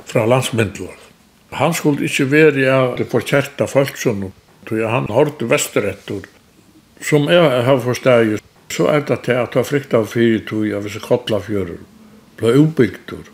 fra 0.05 0.25
landsmyndelag. 0.29 0.97
Han 1.55 1.73
skulle 1.77 2.09
ikke 2.09 2.27
være 2.31 2.65
ja, 2.65 2.79
det 2.97 3.07
forkjerta 3.11 3.67
folk 3.69 3.95
som 4.01 4.25
tog 4.65 4.81
han 4.81 5.07
hørte 5.13 5.47
vesterettor. 5.47 6.25
Som 7.05 7.29
jeg 7.29 7.63
har 7.67 7.79
forstått, 7.83 8.41
så 8.73 8.89
er 8.89 9.05
det 9.05 9.21
til 9.27 9.37
at 9.37 9.55
jeg 9.55 9.69
frykta 9.69 10.01
fyrir 10.09 10.41
tog 10.49 10.65
av 10.73 10.87
disse 10.87 11.03
Kotlafjører 11.03 11.77
ble 12.39 12.57
ubygdur 12.59 13.29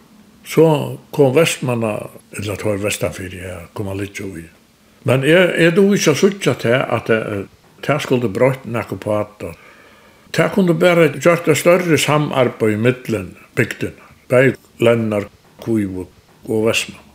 Så 0.52 0.98
kom 1.12 1.36
Vestmanna, 1.36 2.08
eller 2.38 2.56
det 2.56 2.66
var 2.66 2.82
Vestanfyrir, 2.84 3.44
ja, 3.48 3.60
kom 3.74 3.88
han 3.88 4.02
litt 4.02 4.20
jo 4.20 4.34
i. 4.36 4.44
Men 5.08 5.24
er, 5.24 5.54
er 5.56 5.72
du 5.72 5.86
ikke 5.96 6.12
sutja 6.18 6.58
til 6.60 6.76
at 6.76 7.08
det, 7.08 7.46
det 7.86 7.96
skulle 8.04 8.30
brøtt 8.30 8.66
nekko 8.68 8.98
på 9.00 9.14
at 9.16 9.46
det 10.36 10.50
kunne 10.52 10.76
bare 10.80 11.08
gjort 11.16 11.48
det 11.48 11.56
større 11.60 11.98
samarbeid 11.98 12.76
i 12.76 12.82
middelen 12.84 13.30
bygden, 13.56 13.96
bei 14.28 14.52
lennar, 14.84 15.30
kuivu 15.64 16.06
og 16.48 16.68
Vestmann. 16.68 17.08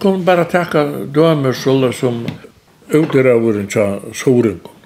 Kom 0.00 0.22
bare 0.24 0.46
teka 0.48 0.84
dømer 1.12 1.52
sulle 1.52 1.90
som 1.92 2.22
utiravurinn 2.94 3.68
tja 3.68 3.98
soringum. 4.14 4.78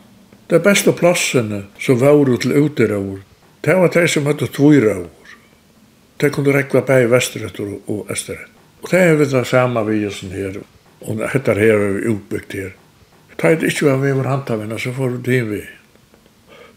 Det 0.48 0.62
beste 0.64 0.92
plassene 0.96 1.66
som 1.80 2.00
var 2.00 2.24
til 2.40 2.56
utiravur, 2.64 3.20
det 3.60 3.76
var 3.76 3.92
de 3.92 4.08
som 4.08 4.26
høttu 4.26 4.46
tvuravur. 4.48 5.12
Det 6.16 6.30
kunde 6.30 6.52
räkva 6.52 6.80
bäi 6.80 7.06
västerut 7.06 7.60
og 7.60 8.10
Østerøtter. 8.10 8.50
Og 8.84 8.90
det 8.90 9.00
er 9.00 9.14
vi 9.16 9.24
det 9.24 9.46
samme 9.48 9.80
vi 9.88 10.02
og 10.04 10.12
sånn 10.12 10.34
her, 10.36 10.58
og 11.08 11.22
dette 11.22 11.54
her 11.56 11.78
er 11.80 11.94
vi 11.96 12.10
utbyggt 12.12 12.52
her. 12.52 12.74
Det 13.40 13.48
er 13.50 13.64
ikke 13.64 13.88
hva 13.88 13.94
vi 14.02 14.12
var 14.12 14.28
hantavinna 14.28 14.76
så 14.78 14.92
får 14.92 15.16
det 15.24 15.40
vi. 15.48 15.62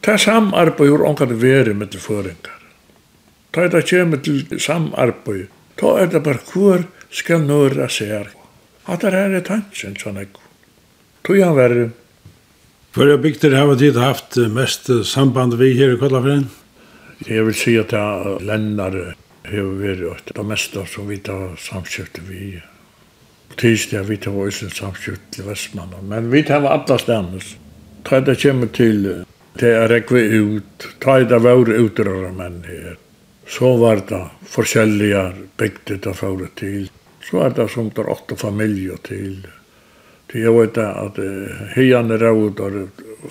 Det 0.01 0.13
er 0.13 0.23
samarbeid 0.23 0.93
hvor 0.93 1.03
ångar 1.09 1.27
det 1.27 1.41
veri 1.41 1.73
med 1.75 1.91
til 1.91 2.01
føringar. 2.01 2.55
Det 3.51 3.63
er 3.65 3.73
det 3.75 3.83
kommer 3.89 4.23
til 4.23 4.59
samarbeid. 4.59 5.47
Då 5.77 5.97
er 5.97 6.07
det 6.07 6.19
bara 6.19 6.39
hur 6.53 6.83
ska 7.09 7.37
nöra 7.37 7.89
sig 7.89 8.27
At 8.85 9.01
det 9.01 9.11
här 9.11 9.29
är 9.29 9.41
tanken 9.41 9.95
sån 9.95 10.17
ekko. 10.17 10.41
Tog 11.21 11.39
han 11.39 11.55
verre. 11.55 11.89
Hvor 12.93 13.07
er 13.07 13.17
bygter 13.17 13.51
har 13.51 13.75
vi 13.75 13.91
haft 13.99 14.37
mest 14.37 14.89
samband 15.05 15.53
vi 15.53 15.73
her 15.73 15.93
i 15.93 15.97
Kollafren. 15.97 16.49
Jeg 17.27 17.45
vil 17.45 17.53
si 17.53 17.75
at 17.77 17.89
det 17.89 17.99
er 17.99 18.39
lännare 18.39 19.15
hefur 19.51 19.77
verið 19.81 20.11
åt 20.11 20.33
det 20.35 20.43
mesta 20.47 20.85
som 20.89 21.07
vi 21.07 21.21
tar 21.23 21.55
samskjøpte 21.61 22.25
vi. 22.27 22.57
Tidsdag 23.57 24.09
vi 24.09 24.19
tar 24.21 24.35
også 24.35 24.69
samskjøpte 24.73 25.37
til 25.37 25.47
Vestmannen, 25.47 26.05
men 26.09 26.29
vi 26.31 26.43
tar 26.47 26.67
alla 26.67 26.99
stannes. 27.01 27.55
Ta 28.07 28.19
det 28.21 28.37
kommer 28.41 28.69
til 28.71 29.25
til 29.57 29.73
å 29.73 29.87
rekve 29.89 30.21
ut, 30.37 30.87
ta 31.01 31.19
det 31.25 31.39
våre 31.41 31.77
utrørre 31.81 32.31
menn 32.35 32.61
her. 32.67 32.97
Så 33.47 33.73
var 33.79 34.03
det 34.09 34.23
forskjellige 34.51 35.23
bygder 35.57 36.01
det 36.03 36.13
fåre 36.17 36.49
til. 36.59 36.89
Så 37.23 37.39
var 37.39 37.55
det 37.55 37.69
som 37.73 37.89
der 37.95 38.09
åtta 38.11 38.37
familier 38.39 38.99
til. 39.07 39.39
Til 40.27 40.43
jeg 40.43 40.53
vet 40.53 40.77
at 40.83 41.19
er 41.23 42.17
råder 42.23 42.77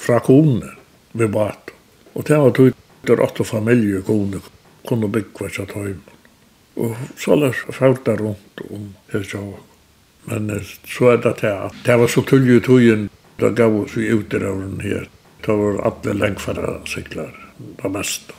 fra 0.00 0.20
kone 0.24 0.72
ved 1.12 1.32
bat. 1.32 1.72
Og 2.14 2.24
det 2.24 2.40
var 2.40 2.56
tog 2.56 2.72
der 3.06 3.22
åtte 3.22 3.44
familier 3.44 4.02
kone 4.02 4.40
kunne 4.88 5.10
bygge 5.12 5.50
seg 5.54 5.70
tøym. 5.72 6.00
Og 6.76 6.96
så 7.18 7.36
løs 7.38 7.62
fælt 7.72 8.08
rundt 8.08 8.62
om 8.70 8.88
det 9.12 9.24
så. 9.30 9.42
Men 10.26 10.50
så 10.84 11.12
er 11.12 11.22
det 11.22 11.36
til 11.40 11.54
at 11.54 11.76
det 11.86 11.98
var 12.00 12.10
så 12.10 12.22
tullig 12.26 12.58
i 12.58 12.64
togjen, 12.64 13.06
da 13.40 13.52
gav 13.54 13.74
oss 13.82 13.96
vi 13.96 14.10
ut 14.10 14.34
i 14.34 14.40
røven 14.42 14.80
her. 14.82 15.06
Da 15.46 15.54
var 15.54 15.78
alle 15.86 16.16
lengfere 16.18 16.80
sykler, 16.88 17.30
det 17.82 17.92
meste. 17.92 18.34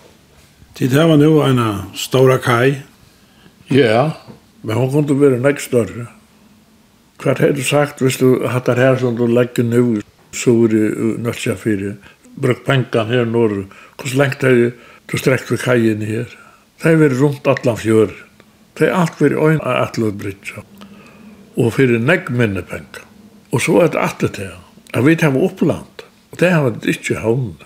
Tid 0.76 0.94
her 0.94 1.08
var 1.10 1.18
nå 1.18 1.32
en 1.46 1.62
stora 1.98 2.38
kaj. 2.38 2.76
Ja, 3.74 4.12
men 4.62 4.78
hun 4.78 4.92
kunne 4.92 5.18
være 5.22 5.40
nek 5.42 5.62
større. 5.64 6.10
Hva 7.18 7.34
har 7.40 7.56
du 7.56 7.64
sagt 7.66 8.04
hvis 8.04 8.20
du 8.22 8.46
hatt 8.46 8.68
det 8.70 8.78
her 8.78 9.00
som 9.02 9.16
du 9.18 9.26
legger 9.26 9.66
nå, 9.66 10.04
så 10.36 10.54
er 10.66 10.74
det 10.76 10.86
nødt 11.24 11.42
til 11.42 11.56
å 11.56 11.58
fyre. 11.58 11.96
Bruk 12.38 12.62
penkan 12.68 13.10
her 13.10 13.26
når, 13.26 13.64
hvordan 13.98 14.20
lengt 14.22 14.44
er 14.46 14.60
det 14.60 14.68
du 15.08 15.18
strekt 15.18 15.52
vi 15.52 15.58
kajen 15.62 16.04
her. 16.04 16.28
Det 16.82 16.92
er 16.92 17.00
vært 17.02 17.20
rundt 17.22 17.48
atlan 17.48 17.80
fjøren. 17.80 18.16
Det 18.78 18.90
er 18.90 18.98
alt 18.98 19.22
vært 19.22 19.40
øyn 19.40 19.62
av 19.64 19.88
atlan 19.88 20.18
brytja. 20.20 20.64
Og 21.58 21.74
fyrir 21.74 22.04
negg 22.04 22.30
minnepenka. 22.30 23.06
Og 23.56 23.64
så 23.64 23.80
er 23.82 23.94
det 23.94 24.04
atle 24.04 24.30
til 24.36 24.52
at 24.94 25.06
vi 25.06 25.16
tar 25.18 25.36
oppland. 25.36 26.04
Og 26.32 26.40
det 26.42 26.52
har 26.54 26.68
vi 26.68 26.94
ikke 26.94 27.22
havnet. 27.24 27.66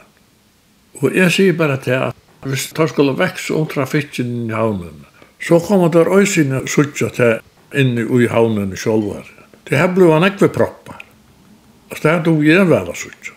Og 1.01 1.15
jeg 1.17 1.33
sier 1.33 1.57
bare 1.57 1.79
til 1.81 1.97
at 1.97 2.17
hvis 2.45 2.69
det 2.77 2.87
skulle 2.89 3.17
vekse 3.17 3.53
om 3.57 3.67
trafikken 3.69 4.49
i 4.49 4.53
havnen, 4.53 5.05
så 5.41 5.59
kommer 5.61 5.89
det 5.89 6.07
øysene 6.07 6.61
suttja 6.69 7.09
til 7.13 7.39
inn 7.77 7.97
i 7.97 8.29
havnen 8.29 8.73
i 8.73 8.77
sjolvar. 8.77 9.25
Det 9.65 9.79
her 9.79 9.89
ble 9.93 10.11
han 10.13 10.25
ekve 10.27 10.51
proppar. 10.53 11.01
Og 11.91 11.99
det 12.01 12.11
er 12.11 12.23
du 12.25 12.33
jeg 12.45 12.65
vel 12.69 12.89
å 12.91 12.97
suttja. 12.97 13.35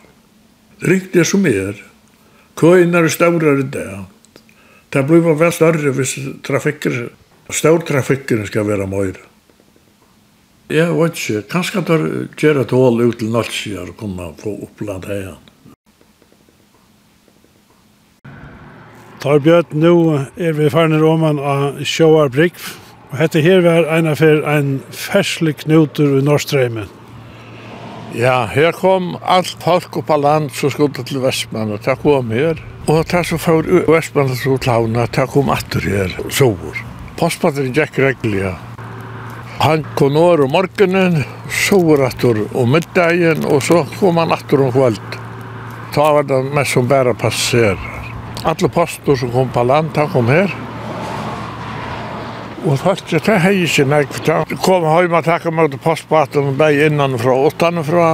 Det 0.81 0.91
ringte 0.91 1.25
som 1.27 1.45
er, 1.49 1.79
Køyna 2.57 3.03
er 3.03 3.09
større 3.09 3.59
i 3.61 3.63
dag. 3.67 4.05
Det 4.95 5.03
blir 5.07 5.25
vel 5.27 5.53
større 5.53 5.91
hvis 5.97 6.19
trafikker, 6.47 7.09
større 7.51 7.87
trafikker 7.87 8.45
skal 8.47 8.69
være 8.69 8.87
møyre. 8.87 9.23
Jeg 10.71 10.95
vet 10.97 11.19
ikke, 11.19 11.43
kanskje 11.51 11.81
at 11.83 11.91
det 11.91 12.29
gjør 12.41 12.63
et 12.63 12.71
hål 12.73 13.03
ut 13.03 13.19
til 13.21 13.35
Nalsier 13.35 13.91
og 13.91 13.99
kunne 14.01 14.31
få 14.41 14.55
oppland 14.65 15.05
her. 15.11 15.35
Tar 19.21 19.43
bjøt, 19.45 19.75
nå 19.77 19.93
er 20.37 20.57
vi 20.57 20.71
ferdig 20.73 21.03
roman 21.03 21.39
av 21.41 21.83
Sjøarbrikv. 21.85 22.65
Og 23.13 23.21
dette 23.21 23.41
her 23.45 23.63
var 23.65 23.87
en 23.95 24.09
av 24.11 24.21
en 24.25 24.75
ferslig 24.93 25.59
knuter 25.63 26.19
i 26.19 26.25
Norstrøymen. 26.25 26.89
Ja, 28.15 28.45
her 28.47 28.71
kom 28.73 29.17
alt 29.27 29.57
folk 29.59 29.97
upp 29.99 30.07
på 30.07 30.17
land 30.23 30.53
som 30.55 30.71
skulle 30.71 31.03
til 31.03 31.19
Vestmann, 31.19 31.73
og 31.75 31.81
det 31.83 31.97
kom 31.99 32.29
her. 32.31 32.61
Og 32.87 33.01
det 33.11 33.23
som 33.27 33.41
får 33.43 33.67
Vestmann 33.91 34.31
til 34.39 34.61
Klauna, 34.63 35.09
det 35.11 35.25
kom 35.33 35.51
atter 35.51 35.83
her, 35.83 36.15
sover. 36.31 36.79
Postmannen 37.19 37.73
gikk 37.75 37.99
reglige. 37.99 38.53
Han 39.65 39.83
kom 39.99 40.15
over 40.21 40.45
om 40.47 40.55
morgenen, 40.55 41.25
sover 41.51 42.05
atter 42.07 42.39
om 42.55 42.71
middagen, 42.77 43.43
og 43.51 43.65
så 43.67 43.83
kom 43.99 44.23
han 44.23 44.35
atter 44.37 44.63
om 44.63 44.71
kvöld. 44.71 45.19
Da 45.97 46.13
var 46.15 46.31
det 46.31 46.39
mest 46.55 46.79
som 46.79 46.87
bare 46.87 47.17
passerer. 47.19 47.83
Alle 48.47 48.71
poster 48.71 49.19
som 49.19 49.35
kom 49.35 49.51
på 49.51 49.67
land, 49.67 49.91
de 49.99 50.07
kom 50.15 50.31
her. 50.31 50.55
Og 52.65 52.79
faktisk, 52.81 53.27
det 53.27 53.35
er 53.35 53.51
ikke 53.53 53.85
nek. 53.85 54.13
for 54.13 54.25
da 54.25 54.57
kom 54.65 54.87
høy 54.89 55.09
med 55.13 55.27
takk 55.27 55.51
om 55.51 55.59
at 55.61 55.75
postbaten 55.85 56.49
og 56.49 56.57
ble 56.57 56.87
innanfra 56.87 57.35
og 57.37 57.53
utanfra. 57.53 58.07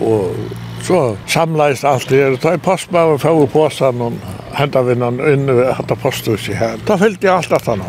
Og 0.00 0.38
så 0.84 1.00
samleis 1.28 1.84
alt 1.84 2.08
det 2.08 2.22
her. 2.22 2.38
Da 2.40 2.54
er 2.54 2.64
postbaten 2.64 3.18
og 3.18 3.20
får 3.20 3.46
på 3.52 3.66
seg 3.76 3.98
noen 4.00 4.16
hendavinnan 4.56 5.20
inne 5.20 5.58
ved 5.58 5.72
hatt 5.76 5.92
posthuset 6.00 6.56
her. 6.56 6.80
Da 6.88 6.96
fyllte 7.00 7.28
jeg 7.28 7.36
alt 7.36 7.52
at 7.52 7.68
han 7.68 7.84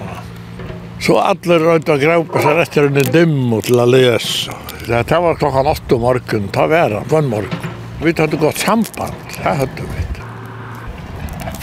Så 0.99 1.15
alle 1.19 1.59
rundt 1.59 1.89
og 1.89 1.99
graupa 1.99 2.41
seg 2.43 2.59
etter 2.65 2.87
en 2.89 3.11
dimmo 3.13 3.61
til 3.61 3.79
å 3.79 3.87
lese. 3.87 4.51
Det 4.85 5.19
var 5.21 5.39
klokkan 5.39 5.67
8 5.67 5.95
om 5.95 6.01
morgenen, 6.01 6.51
ta 6.53 6.67
vera, 6.67 7.03
en 7.09 7.29
morgen. 7.29 7.71
Vi 8.01 8.13
hadde 8.17 8.37
gått 8.37 8.59
samband, 8.59 9.15
det 9.31 9.55
hadde 9.61 9.87
vi. 9.91 10.03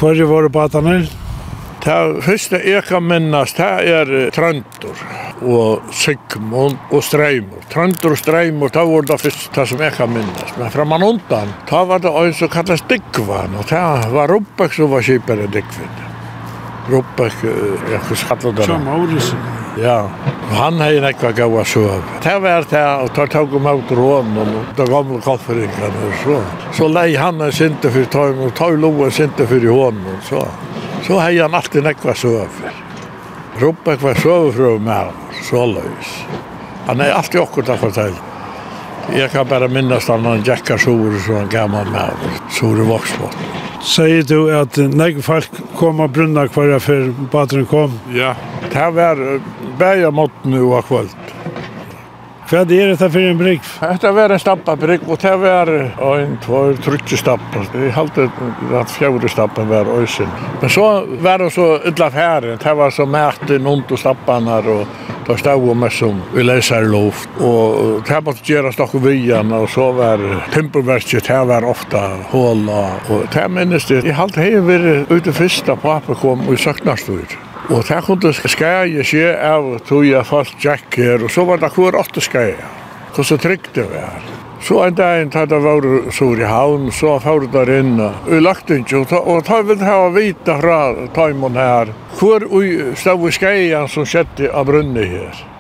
Førre 0.01 0.25
var 0.27 0.43
det 0.43 0.53
badanel, 0.53 1.05
Det 1.83 2.23
første 2.23 2.61
jeg 2.63 2.85
kan 2.87 3.03
minnes, 3.03 3.53
det 3.59 3.69
er 3.91 4.11
trøndur 4.31 5.01
og 5.43 5.89
Sigmund 5.91 6.77
og 6.95 7.03
Streimur. 7.03 7.65
Trøndur 7.73 8.15
og 8.15 8.21
Streimur, 8.21 8.71
det 8.71 8.85
var 8.87 9.09
det 9.09 9.17
første 9.19 9.51
ta 9.51 9.65
som 9.67 9.83
jeg 9.83 9.97
kan 9.97 10.13
minnes. 10.15 10.53
Men 10.61 10.71
fra 10.71 10.87
man 10.87 11.03
undan, 11.03 11.51
det 11.67 11.81
var 11.89 12.05
det 12.05 12.13
en 12.21 12.37
som 12.39 12.53
kalles 12.53 12.85
Digvan, 12.87 13.59
og 13.59 13.67
det 13.67 13.83
var 14.15 14.31
Rubbek 14.31 14.79
som 14.79 14.93
var 14.95 15.03
kjipere 15.03 15.49
Digvan. 15.51 15.99
Rubbek, 16.93 17.43
jeg 17.43 18.01
kan 18.07 18.21
skalle 18.23 18.55
det. 18.61 18.69
Som 18.71 18.87
Maurisen. 18.87 19.43
Ja, 19.83 20.05
han 20.53 20.79
hei 20.85 21.01
nekva 21.01 21.33
gaua 21.33 21.65
søv. 21.65 21.89
sov. 21.89 22.03
Det 22.23 22.35
var 22.43 22.67
det, 22.71 22.85
og 23.03 23.11
da 23.17 23.27
tog 23.27 23.55
om 23.55 23.67
ut 23.67 23.91
rån, 23.91 24.37
og 24.39 24.77
da 24.77 24.87
gamle 24.87 25.19
kofferingarna 25.21 26.07
og 26.07 26.15
så. 26.23 26.43
Så 26.77 26.89
lei 26.89 27.17
han 27.17 27.41
er 27.41 27.51
sinte 27.51 27.91
fyrir 27.91 28.11
tøym, 28.13 28.47
og 28.47 28.55
tøy 28.55 28.77
loa 28.77 29.11
sinte 29.11 29.47
fyrir 29.47 29.73
hånden, 29.73 30.07
og 30.15 30.23
så. 30.29 30.47
Så 31.03 31.19
hei 31.19 31.39
han 31.39 31.55
alltid 31.55 31.83
nekva 31.83 32.15
søver. 32.15 32.77
Ropa 33.61 33.97
kva 33.99 34.15
søver 34.15 34.53
fra 34.55 34.75
meg, 34.79 35.17
så 35.43 35.65
løys. 35.67 36.13
Han 36.87 37.03
er 37.03 37.17
alltid 37.17 37.43
okkur 37.43 37.67
til 37.67 37.75
å 37.75 37.81
fortelle. 37.81 38.29
Jeg 39.11 39.33
kan 39.33 39.49
bare 39.51 39.67
minnes 39.69 40.07
han 40.09 40.25
han 40.27 40.45
jacka 40.47 40.77
sore 40.79 41.19
som 41.25 41.41
han 41.41 41.51
gammal 41.51 41.91
med 41.91 42.23
sore 42.55 42.87
i. 42.87 43.31
Sier 43.83 44.23
du 44.23 44.47
at 44.55 44.79
nek 44.79 45.19
folk 45.27 45.59
kom 45.75 46.01
og 46.05 46.15
brunna 46.15 46.47
hver 46.47 46.79
før 46.79 47.11
kom? 47.67 47.99
Ja, 48.15 48.37
det 48.71 48.89
var 48.95 49.19
bæja 49.79 50.11
måtten 50.11 50.55
og 50.55 50.85
kvöld. 50.87 51.32
Hva 52.53 52.67
er 52.69 52.91
det 52.93 52.99
for 53.01 53.17
en 53.17 53.39
brygg? 53.41 53.69
Dette 53.81 54.11
var 54.13 54.33
en 54.35 54.41
stappabrygg, 54.41 55.07
og 55.09 55.17
det 55.23 55.31
var 55.41 55.71
en, 55.73 56.35
två, 56.45 56.59
trutje 56.85 57.17
stappar. 57.17 57.65
Jeg 57.73 57.95
halte 57.97 58.27
at 58.77 58.91
fjore 58.93 59.29
stappen 59.33 59.71
var 59.71 59.89
øysen. 59.89 60.29
Men 60.61 60.71
så 60.71 60.89
var 61.25 61.41
det 61.41 61.47
så 61.55 61.79
illa 61.89 62.11
færen. 62.13 62.59
Det 62.61 62.75
var 62.77 62.91
så 62.91 63.07
mæten 63.09 63.67
und 63.67 63.93
og 63.93 63.99
stappanar, 63.99 64.69
og 64.69 64.87
det 65.27 65.39
stod 65.39 65.65
og 65.71 65.93
som 65.93 66.21
vi 66.35 66.43
leser 66.43 66.85
luft. 66.85 67.29
Og 67.41 68.05
det 68.09 68.21
måtte 68.25 68.45
gjøre 68.45 68.75
noe 68.77 69.01
vian, 69.01 69.53
og 69.53 69.71
så 69.71 69.89
var 69.97 70.21
timperverket, 70.53 71.25
det 71.29 71.39
var 71.49 71.65
ofta 71.65 72.03
håla. 72.35 72.83
Og 73.09 73.25
det 73.33 73.47
minnes 73.51 73.89
det. 73.89 74.05
Jeg 74.05 74.15
halte 74.15 74.45
hei 74.45 74.61
vi 74.61 75.01
ute 75.09 75.33
fyrsta 75.33 75.77
pappa 75.77 76.15
kom 76.21 76.45
og 76.49 76.61
Søknarstur. 76.61 77.52
Og 77.71 77.85
det 77.87 78.01
kunne 78.05 78.33
skæje 78.35 79.05
skje 79.07 79.29
av 79.39 79.69
tog 79.87 80.07
jeg 80.07 80.27
fast 80.27 80.65
jack 80.65 80.97
her, 80.99 81.23
og 81.23 81.31
så 81.31 81.45
var 81.47 81.63
det 81.63 81.71
hver 81.77 81.99
åtte 82.01 82.21
skæje. 82.21 82.59
Hvordan 83.13 83.29
så 83.29 83.37
trygg 83.37 83.69
det 83.75 83.85
var. 83.91 84.23
Så 84.63 84.79
en 84.87 84.95
dag 84.95 85.31
da 85.31 85.45
det 85.47 85.59
var 85.63 86.11
sur 86.11 86.41
i 86.41 86.47
havn, 86.47 86.91
så 86.93 87.19
får 87.21 87.47
det 87.53 87.79
inn. 87.79 87.97
Vi 88.27 88.41
lagt 88.41 88.71
ikke, 88.71 89.05
og 89.19 89.45
ta 89.47 89.63
vil 89.63 89.83
ha 89.83 90.09
vita 90.15 90.59
fra 90.59 91.09
taimon 91.15 91.59
her. 91.59 91.95
hvor 92.19 92.47
Hver 92.47 92.95
stod 92.97 93.29
i 93.29 93.33
skæjen 93.33 93.89
som 93.89 94.07
skjedde 94.07 94.51
av 94.51 94.67
brunnet 94.67 95.09
her. 95.09 95.52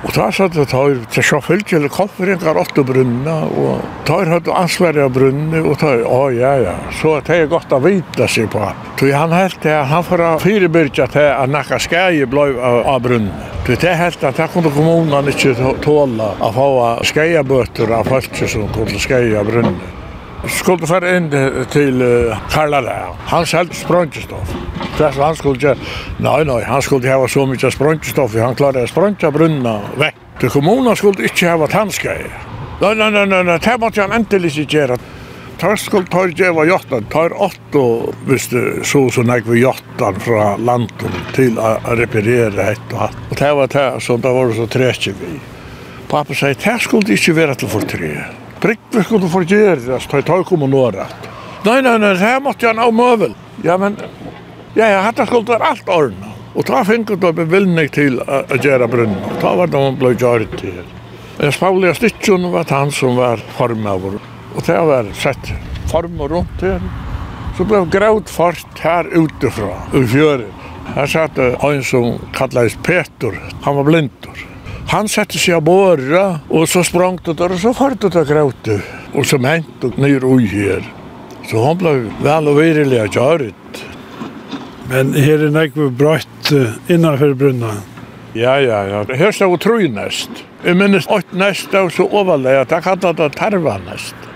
Og 0.00 0.14
da 0.16 0.30
satt 0.32 0.54
det 0.56 0.64
tar 0.70 0.94
til 1.12 1.24
sjåfylk 1.28 1.74
eller 1.76 1.92
konferengar 1.92 2.56
åtte 2.56 2.84
brunna, 2.88 3.34
og 3.52 3.82
tar 4.08 4.30
hatt 4.32 4.48
ansvarig 4.48 5.02
av 5.04 5.12
brunni, 5.12 5.60
og 5.60 5.76
tar, 5.82 6.00
å 6.08 6.30
ja, 6.32 6.54
ja, 6.62 6.74
så 7.02 7.18
det 7.26 7.36
er 7.36 7.50
godt 7.52 7.74
å 7.76 7.82
vita 7.84 8.28
seg 8.30 8.48
på. 8.52 8.64
Så 8.96 9.12
han 9.12 9.36
helt 9.36 9.60
det, 9.60 9.76
han 9.92 10.06
får 10.06 10.24
fyrirbyrja 10.40 11.10
til 11.12 11.28
at 11.28 11.52
nakka 11.52 11.80
skægi 11.84 12.24
blei 12.32 12.48
av 12.56 12.96
brunni. 13.04 13.48
Så 13.66 13.76
det 13.76 13.96
helt 14.00 14.24
at 14.24 14.40
det 14.40 14.48
kunne 14.54 14.72
kommunan 14.72 15.28
ikke 15.30 15.52
tåla 15.84 16.32
å 16.40 16.52
få 16.56 16.68
skægabøter 17.12 17.92
av 18.00 18.08
folk 18.08 18.44
som 18.48 18.68
kunne 18.72 19.04
skægi 19.04 19.36
av 19.36 19.52
brunni 19.52 19.99
skulle 20.48 20.86
fara 20.88 21.16
inn 21.16 21.28
til 21.72 22.00
uh, 22.02 22.38
Karlala. 22.52 23.12
Han 23.28 23.46
sålde 23.46 23.76
språngstoff. 23.76 24.54
Det 24.98 25.12
han 25.16 25.36
skulle 25.36 25.60
göra, 25.60 25.76
Nei, 26.18 26.44
nei, 26.44 26.62
han 26.64 26.82
skulle 26.82 27.12
ha 27.12 27.28
så 27.28 27.46
mykje 27.46 27.70
språngstoff, 27.74 28.36
han 28.40 28.56
klarade 28.56 28.88
sprøntja 28.88 29.30
brunna 29.30 29.80
vekk. 30.00 30.26
Til 30.40 30.50
kommunen 30.50 30.96
skulle 30.96 31.28
inte 31.28 31.48
ha 31.52 31.66
tandskaj. 31.68 32.22
Nei, 32.80 32.94
nei, 32.94 33.10
nei, 33.10 33.42
nei, 33.44 33.58
det 33.60 33.76
måtte 33.80 34.00
han 34.00 34.14
endelig 34.16 34.54
ikke 34.56 34.78
gjøre. 34.78 35.00
Tar 35.60 35.76
skulle 35.76 36.08
ta 36.08 36.24
geva 36.32 36.64
jottan, 36.64 37.04
tar 37.12 37.34
åtta 37.36 37.84
visst 38.24 38.54
så 38.88 39.02
så 39.12 39.22
nek 39.28 39.44
vi 39.44 39.60
jottan 39.60 40.16
fra 40.24 40.54
landet 40.56 41.04
til 41.36 41.60
å 41.60 41.74
reparere 42.00 42.70
ett 42.72 42.94
og 42.94 43.02
hatt. 43.04 43.22
Og 43.28 43.36
det 43.42 43.54
var 43.58 43.72
det 43.76 43.88
som 44.00 44.24
det 44.24 44.32
var 44.38 44.56
så 44.56 44.68
trekje 44.72 45.16
vi. 45.20 45.36
Pappa 46.08 46.34
sier, 46.34 46.56
det 46.56 46.80
skulle 46.80 47.12
ikke 47.12 47.36
være 47.36 47.60
til 47.60 47.68
förtret. 47.68 48.39
Tryggve 48.60 49.04
skulle 49.04 49.28
forgjerast, 49.32 50.10
ta 50.10 50.20
i 50.20 50.26
tag 50.26 50.44
kom 50.48 50.66
og 50.66 50.72
nårat. 50.72 51.28
Nei, 51.64 51.80
nei, 51.84 51.96
nei, 52.00 52.14
her 52.20 52.40
måtte 52.44 52.66
jeg 52.66 52.76
nå 52.76 52.90
møvel. 52.92 53.32
Ja, 53.64 53.76
men, 53.80 53.96
ja, 54.76 54.86
ja, 54.86 55.00
hatt 55.06 55.20
skulle 55.26 55.56
alt 55.64 55.88
ordna. 55.88 56.34
Og 56.50 56.66
ta 56.66 56.82
finket 56.84 57.22
og 57.24 57.36
bevilgning 57.38 57.88
til 57.94 58.18
å 58.20 58.58
gjøre 58.58 58.88
brunnen. 58.90 59.36
Ta 59.40 59.54
var 59.56 59.70
det 59.70 59.80
man 59.80 59.98
ble 60.00 60.12
gjørt 60.18 60.56
til. 60.60 60.80
Jeg 61.40 61.56
spavlige 61.56 61.94
stikken 61.96 62.48
var 62.52 62.68
han 62.68 62.90
som 62.92 63.16
var 63.16 63.40
formøver. 63.56 64.18
Og 64.56 64.66
det 64.66 64.80
var 64.90 65.08
sett 65.16 65.52
former 65.88 66.28
rundt 66.34 66.64
her. 66.66 66.82
Så 67.56 67.64
ble 67.68 67.84
grævd 67.92 68.28
fort 68.28 68.82
her 68.84 69.08
utifra, 69.14 69.72
i 69.96 70.04
fjøren. 70.04 70.52
Her 70.90 71.08
satt 71.08 71.38
en 71.38 71.84
som 71.86 72.18
kallades 72.36 72.76
Petur. 72.84 73.36
Han 73.64 73.78
var 73.78 73.88
blindur. 73.88 74.49
Han 74.88 75.08
sette 75.08 75.38
seg 75.38 75.58
av 75.58 75.62
båret, 75.68 76.40
og 76.50 76.66
så 76.68 76.82
sprang 76.86 77.20
det 77.24 77.36
der, 77.38 77.52
og 77.54 77.60
så 77.62 77.72
fart 77.76 78.00
det 78.00 78.10
der. 78.16 78.82
Og 79.14 79.26
så 79.26 79.38
mente 79.38 79.90
det 79.90 79.98
nyr 80.00 80.24
ui 80.24 80.46
her. 80.50 80.82
Så 81.50 81.62
han 81.64 81.78
ble 81.78 81.94
vel 82.24 82.48
og 82.50 82.58
virelig 82.58 83.00
av 83.04 83.12
kjøret. 83.14 83.82
Men 84.90 85.12
her 85.14 85.44
er 85.46 85.54
nekve 85.54 85.90
brøtt 85.94 86.50
innanfor 86.90 87.36
brunna. 87.38 87.76
Ja, 88.34 88.56
ja, 88.62 88.82
ja. 88.86 89.04
Her 89.14 89.32
stod 89.34 89.58
det 89.58 89.64
tru 89.64 89.86
nest. 89.90 90.44
Jeg 90.64 90.76
minnes 90.76 91.06
åtte 91.10 91.38
nest, 91.38 91.74
og 91.74 91.92
så 91.94 92.06
overleg, 92.06 92.60
at 92.64 92.74
jeg 92.74 92.86
kallet 92.86 93.18
det 93.18 93.30
terva 93.38 93.78
nest. 93.86 94.28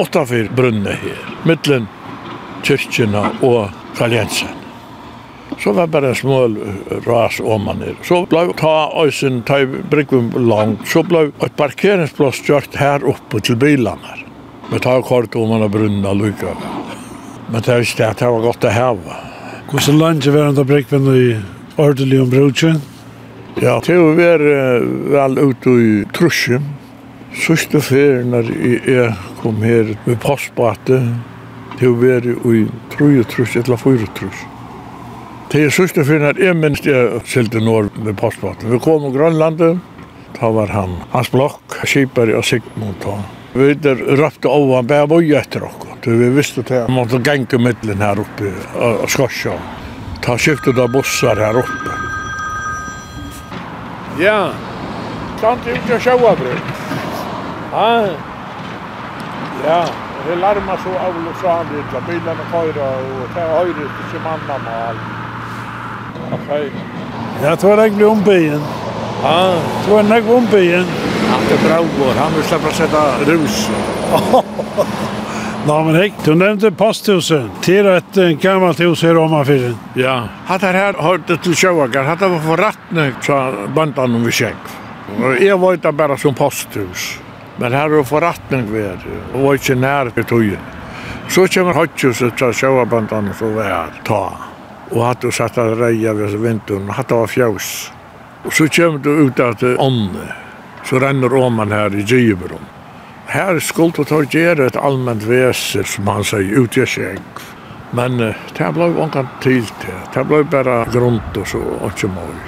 Åttafyr 0.00 0.50
brunne 0.56 0.96
her, 1.00 1.20
mittlen 1.48 1.88
kyrkjena 2.66 3.30
og 3.46 3.70
kaljensen. 3.96 4.57
Så 5.58 5.72
var 5.72 5.86
bara 5.86 6.14
små 6.14 6.56
ras 7.06 7.40
om 7.40 7.64
man 7.64 7.78
ner. 7.78 7.94
Så 8.02 8.26
blev 8.26 8.52
ta 8.52 9.04
ösen 9.06 9.42
ta 9.42 9.66
bryggen 9.90 10.32
långt. 10.36 10.88
Så 10.88 11.02
blev 11.02 11.32
ett 11.40 11.56
parkeringsplats 11.56 12.48
gjort 12.48 12.74
här 12.74 13.04
uppe 13.04 13.40
till 13.40 13.56
bilarna. 13.56 14.14
Men 14.70 14.80
ta 14.80 15.02
kort 15.02 15.34
om 15.34 15.48
man 15.48 15.60
har 15.60 15.68
brunna 15.68 16.12
lycka. 16.12 16.46
Men 17.52 17.62
det 17.62 17.72
är 17.72 17.78
inte 17.78 18.08
att 18.08 18.18
det 18.18 18.26
var 18.26 18.40
gott 18.40 18.64
att 18.64 18.72
häva. 18.72 19.16
Hur 19.70 19.78
så 19.78 19.92
långt 19.92 20.26
var 20.26 20.52
det 20.52 20.90
där 20.90 21.16
i 21.16 21.40
ordentlig 21.76 22.20
om 22.20 22.24
ombrutsen? 22.24 22.80
Ja, 23.60 23.82
det 23.86 23.96
var 23.96 24.14
väl 25.10 25.38
ute 25.38 25.70
i 25.70 26.04
Trusjen. 26.18 26.62
Sista 27.46 27.80
ferien 27.80 28.30
när 28.30 28.44
jag 28.90 29.12
kom 29.42 29.62
här 29.62 29.96
med 30.04 30.20
postbate, 30.20 31.14
det 31.78 31.88
var 31.88 32.06
i 32.54 32.66
33 32.90 33.60
eller 33.60 33.76
34. 33.76 34.28
Det 35.48 35.62
er 35.64 35.70
sørste 35.72 36.02
for 36.04 36.20
at 36.28 36.36
jeg 36.36 36.52
minst 36.60 36.84
jeg 36.84 37.22
silte 37.24 37.60
nord 37.64 37.94
med 38.04 38.18
postbåten. 38.20 38.68
Vi 38.68 38.78
kom 38.84 39.00
til 39.06 39.14
Grønlandet, 39.14 39.78
da 40.36 40.50
var 40.52 40.68
han 40.68 40.98
hans 41.14 41.30
blokk, 41.32 41.78
skipere 41.88 42.34
og 42.36 42.44
Sigmund. 42.44 43.06
Vi 43.54 43.70
der 43.80 44.02
røpte 44.20 44.50
av 44.52 44.74
han 44.74 44.90
bare 44.90 45.08
bøy 45.08 45.32
etter 45.38 45.64
dere. 45.64 46.16
Vi 46.20 46.28
visste 46.36 46.60
at 46.66 46.72
han 46.74 46.92
måtte 46.92 47.22
genge 47.24 47.56
middelen 47.64 48.04
her 48.04 48.20
oppe 48.20 48.52
og 48.76 49.08
skorsja. 49.08 49.54
Ta 50.20 50.36
skiftet 50.36 50.76
av 50.76 50.92
bussar 50.92 51.40
her 51.40 51.56
oppe. 51.62 51.96
Ja, 54.20 54.50
sant 55.40 55.64
ut 55.64 55.86
til 55.88 56.02
sjøabrøk. 56.04 56.74
Ja, 57.72 57.88
ja. 59.64 59.80
Det 60.28 60.36
larmar 60.36 60.76
så 60.84 60.90
av 60.90 61.14
och 61.28 61.40
så 61.40 61.48
han 61.48 61.66
bilarna 62.06 62.44
kör 62.52 62.68
och 62.68 63.28
det 63.34 63.40
höjdes 63.40 63.90
till 63.96 64.10
sin 64.10 64.26
annan 64.26 64.66
och. 64.66 65.17
Okej. 66.32 66.70
Jag 67.42 67.58
tror 67.58 67.76
det 67.76 67.90
blir 67.90 68.08
ombyen. 68.08 68.60
Ja. 69.22 69.54
Tror 69.84 70.02
det 70.02 70.22
blir 70.22 70.36
ombyen. 70.36 70.84
Att 71.30 71.48
det 71.48 71.68
bra 71.68 71.76
går. 71.76 72.14
Han 72.18 72.32
vill 72.34 72.44
släppa 72.44 72.70
sätta 72.70 73.02
rus. 73.26 73.70
Nå, 75.66 75.82
men 75.82 75.94
hej, 75.94 76.12
du 76.24 76.34
nevnte 76.34 76.70
posthuset. 76.70 77.42
Det 77.66 77.78
är 77.78 77.84
ett 77.84 78.40
gammalt 78.40 78.80
hus 78.80 79.02
här 79.02 79.16
om 79.16 79.34
affären. 79.34 79.76
Ja, 79.94 80.28
hatt 80.46 80.62
här 80.62 80.92
har 80.92 81.20
det 81.26 81.36
til 81.36 81.54
sjögar. 81.54 82.04
Hatt 82.04 82.20
det 82.20 82.28
var 82.28 82.38
för 82.38 82.56
rattne 82.56 83.12
så 83.20 83.54
bandan 83.74 84.14
om 84.14 84.24
vi 84.24 84.32
kjekk. 84.32 84.62
Og 85.18 85.42
jeg 85.42 85.58
var 85.60 85.74
ikke 85.74 85.92
bare 85.92 86.16
som 86.18 86.34
posthus. 86.34 87.20
Men 87.56 87.72
här 87.72 87.90
har 87.90 88.04
för 88.04 88.20
vi 88.72 88.80
er. 88.80 88.98
Og 89.34 89.42
var 89.42 89.54
ikke 89.54 89.74
nær 89.74 90.10
til 90.10 90.24
tøyen. 90.24 90.58
Så 91.28 91.46
kommer 91.46 91.72
hatthuset 91.72 92.38
så 92.38 92.52
sjögar 92.52 92.84
bandan 92.84 93.30
så 93.38 93.48
var 93.54 93.90
ta 94.04 94.32
og 94.90 95.04
hatt 95.04 95.24
og 95.28 95.34
satt 95.34 95.58
at 95.60 95.76
reia 95.78 96.14
ved 96.16 96.36
vinteren, 96.42 96.90
hatt 96.94 97.12
av 97.12 97.26
fjaus. 97.32 97.90
Og 98.44 98.54
så 98.54 98.68
kommer 98.72 99.02
du 99.02 99.10
ut 99.26 99.40
av 99.40 99.58
til 99.60 99.76
ånne, 99.82 100.30
så 100.88 101.00
renner 101.02 101.34
åman 101.34 101.74
her 101.74 101.94
i 101.94 102.04
Gjiberon. 102.06 102.64
Her 103.28 103.58
skulle 103.60 103.92
du 103.92 104.08
ta 104.08 104.22
gjøre 104.24 104.70
et 104.70 104.76
allmänt 104.80 105.26
vese, 105.28 105.84
som 105.84 106.08
han 106.08 106.24
sier, 106.24 106.48
ut 106.56 106.78
i 106.78 106.86
skjegg. 106.88 107.42
Men 107.92 108.16
det 108.20 108.70
ble 108.76 108.88
ångan 109.00 109.28
til 109.44 109.66
til, 109.82 110.00
det 110.14 110.24
ble 110.28 110.42
bare 110.48 110.82
grunt 110.92 111.36
og 111.36 111.46
så, 111.48 111.60
og 111.60 111.92
ikke 111.92 112.08
mål. 112.12 112.40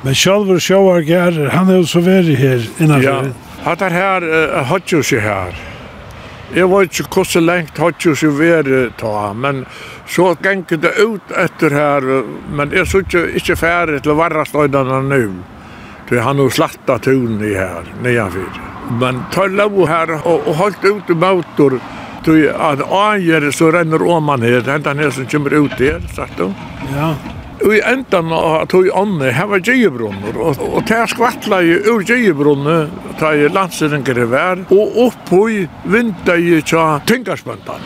Men 0.00 0.16
Kjallver 0.16 0.60
Sjåar 0.60 1.04
Gjerrer, 1.04 1.50
han 1.52 1.68
er 1.68 1.82
jo 1.82 1.88
så 1.88 2.00
veri 2.04 2.36
her 2.36 2.64
innanfor. 2.80 3.04
Ja, 3.04 3.64
hatt 3.66 3.84
er 3.84 3.92
her, 3.92 4.26
hatt 4.70 4.92
jo 4.92 5.02
seg 5.04 5.20
her. 5.24 5.56
Jeg 6.50 6.66
var 6.66 6.82
ikke 6.82 7.04
hvordan 7.14 7.44
lengt 7.46 7.78
hatt 7.78 8.02
jo 8.02 8.14
seg 8.18 8.34
vært 8.34 8.96
ta, 8.98 9.30
men 9.38 9.62
så 10.10 10.32
gikk 10.42 10.74
det 10.82 10.90
ut 10.98 11.34
etter 11.38 11.76
her, 11.76 12.06
men 12.50 12.74
jeg 12.74 12.88
så 12.90 13.04
ikke, 13.04 13.22
ikke 13.38 13.56
ferdig 13.60 14.02
til 14.02 14.18
varrastøydene 14.18 14.98
nå. 15.06 15.22
Det 16.10 16.18
han 16.18 16.26
har 16.26 16.38
nå 16.40 16.48
slatta 16.50 16.98
tunen 16.98 17.38
i 17.46 17.54
her, 17.54 17.86
nedenfor. 18.02 18.58
Men 18.98 19.22
ta 19.30 19.46
lov 19.46 19.78
her 19.86 20.16
og, 20.18 20.40
og 20.42 20.56
holdt 20.58 20.88
ut 20.88 21.12
i 21.14 21.18
motor, 21.22 21.78
til 22.26 22.48
at 22.50 22.82
ager 22.82 23.46
så 23.54 23.70
renner 23.70 24.02
åman 24.02 24.42
her, 24.42 24.64
hentan 24.66 24.98
her 24.98 25.14
som 25.14 25.30
kommer 25.30 25.54
ut 25.54 25.78
her, 25.78 26.02
sagt 26.16 26.42
du? 26.42 26.50
Ja. 26.90 27.14
Og 27.60 27.74
i 27.76 27.80
endan 27.84 28.32
av 28.32 28.66
tog 28.72 28.88
ånne, 28.96 29.32
her 29.36 29.48
var 29.50 29.60
gjebrunner, 29.64 30.36
og, 30.40 30.60
og 30.64 30.84
der 30.88 31.10
skvattla 31.10 31.60
i 31.60 31.74
ur 31.92 32.04
gjebrunner, 32.08 32.88
ta 33.20 33.34
i 33.36 33.50
landsringer 33.52 34.22
i 34.22 34.28
vær, 34.32 34.62
og 34.72 35.00
opphøy 35.06 35.66
vinda 35.92 36.38
i 36.40 36.60
tja 36.64 37.00
tingarspøntan. 37.08 37.84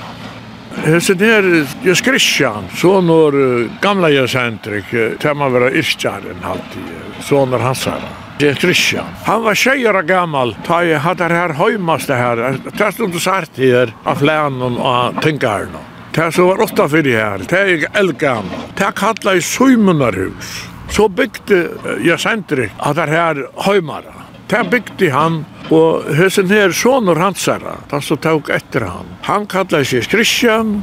Hesen 0.84 1.22
her, 1.22 1.46
jeg 1.86 1.98
skrisjan, 1.98 2.68
så 2.74 2.98
når 3.02 3.38
gamla 3.82 4.10
jeg 4.14 4.30
sentrik, 4.30 4.90
til 5.22 5.38
man 5.38 5.54
vera 5.54 5.70
istjaren 5.74 6.42
halti, 6.44 6.82
så 7.22 7.44
når 7.46 7.66
hans 7.70 7.86
her. 7.90 8.06
Jeg 8.42 8.56
skristjan. 8.58 9.10
Han 9.28 9.44
var 9.44 9.54
tjejara 9.54 10.02
gammal, 10.02 10.56
ta 10.66 10.80
jeg 10.82 10.98
hadde 11.04 11.28
her 11.30 11.54
høymast 11.54 12.10
det 12.10 12.18
her, 12.18 12.58
tja 12.74 12.90
stund 12.90 13.14
og 13.14 13.22
sart 13.22 13.60
her, 13.62 13.94
av 14.02 14.18
flænen 14.18 14.78
og 14.82 15.22
tingarna. 15.22 15.93
Det 16.14 16.32
som 16.32 16.46
var 16.46 16.60
åtta 16.62 16.84
fyrir 16.88 17.16
her, 17.18 17.42
det 17.50 17.58
er 17.58 17.86
elgan. 17.98 18.46
Det 18.78 18.92
kalla 18.94 19.32
i 19.34 19.40
Søymunarhus. 19.42 20.52
Så 20.94 21.08
bygde 21.10 21.64
jeg 22.06 22.20
sentrik 22.22 22.70
at 22.78 22.94
det 23.00 23.08
her 23.10 23.40
høymara. 23.64 24.14
Det 24.46 24.60
bygde 24.70 25.08
han, 25.10 25.40
og 25.74 26.06
høysen 26.14 26.52
her 26.52 26.70
sonur 26.70 27.18
hansara, 27.18 27.80
herra, 27.88 28.00
som 28.00 28.20
tåg 28.22 28.52
etter 28.54 28.86
han. 28.86 29.10
Han 29.26 29.48
kalla 29.50 29.80
seg 29.82 30.06
Kristian, 30.12 30.76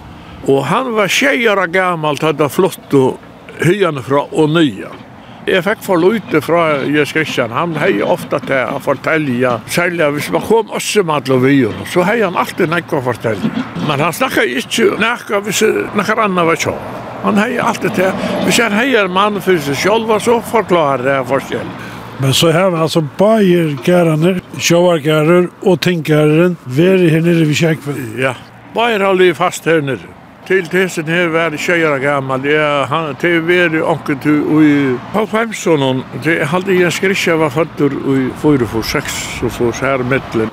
og 0.50 0.65
han 0.67 0.91
var 0.98 1.08
tjejar 1.08 1.63
gamalt, 1.72 2.26
hadde 2.28 2.50
flott 2.52 2.91
og 2.98 3.63
hyan 3.63 4.04
fra 4.04 4.26
og 4.28 4.52
nyan. 4.52 5.00
Jeg 5.49 5.63
fikk 5.65 5.80
for 5.82 5.97
lite 5.97 6.38
fra 6.45 6.63
Jens 6.86 7.10
Christian. 7.15 7.54
Han 7.56 7.73
hei 7.82 7.95
ofte 8.06 8.38
til 8.45 8.75
å 8.75 8.77
fortelle, 8.84 9.56
særlig 9.73 10.12
hvis 10.13 10.27
man 10.36 10.43
kom 10.45 10.69
også 10.69 11.01
med 11.08 11.32
alle 11.32 11.39
vyen, 11.41 11.80
så 11.89 12.06
hei 12.06 12.19
han 12.21 12.38
alltid 12.38 12.69
nekka 12.69 12.99
å 12.99 13.06
fortelle. 13.08 13.49
Men 13.88 14.04
han 14.06 14.13
snakket 14.13 14.54
ikke 14.62 14.99
nekka 15.01 15.41
hvis 15.47 15.63
nekker 15.97 16.21
annet 16.27 16.45
var 16.51 16.62
sånn. 16.62 16.86
Han 17.23 17.41
hei 17.41 17.56
alltid 17.62 17.97
til, 17.97 18.21
hvis 18.45 18.62
han 18.62 18.77
hei 18.77 18.93
en 19.01 19.12
mann 19.13 19.41
for 19.41 19.58
seg 19.65 19.82
selv, 19.82 20.13
så 20.21 20.38
forklarer 20.51 21.08
det 21.10 21.17
forskjell. 21.34 21.73
Men 22.21 22.38
så 22.38 22.54
har 22.54 22.69
vi 22.69 22.82
altså 22.86 23.01
bajer 23.17 23.73
gærene, 23.82 24.38
sjåvargærer 24.62 25.49
og 25.65 25.82
tinkgæreren, 25.82 26.58
veri 26.69 27.10
her 27.10 27.25
nere 27.25 27.49
ved 27.49 27.58
kjekven. 27.58 28.01
Ja, 28.21 28.36
bare 28.75 29.01
har 29.01 29.17
liv 29.17 29.34
fast 29.41 29.65
her 29.65 29.82
nere 29.82 30.20
til 30.52 30.68
tesen 30.68 31.08
her 31.08 31.30
var 31.32 31.54
tjejer 31.56 32.00
gammal. 32.04 32.44
Ja, 32.44 32.84
han 32.92 33.14
til 33.22 33.40
veri 33.48 33.80
onkel 33.80 34.18
tu 34.20 34.34
og 34.52 34.98
Paul 35.14 35.28
Pemson, 35.32 36.02
det 36.26 36.42
halde 36.52 36.76
jeg 36.76 36.92
skrisja 36.92 37.38
var 37.40 37.54
fattur 37.56 37.94
i 37.96 38.26
fyrir 38.42 38.68
for 38.68 38.84
6 38.84 39.22
og 39.48 39.54
for 39.56 39.80
her 39.80 40.04
mittlen. 40.04 40.52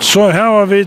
Så 0.00 0.28
her 0.32 0.54
har 0.54 0.68
vi 0.70 0.84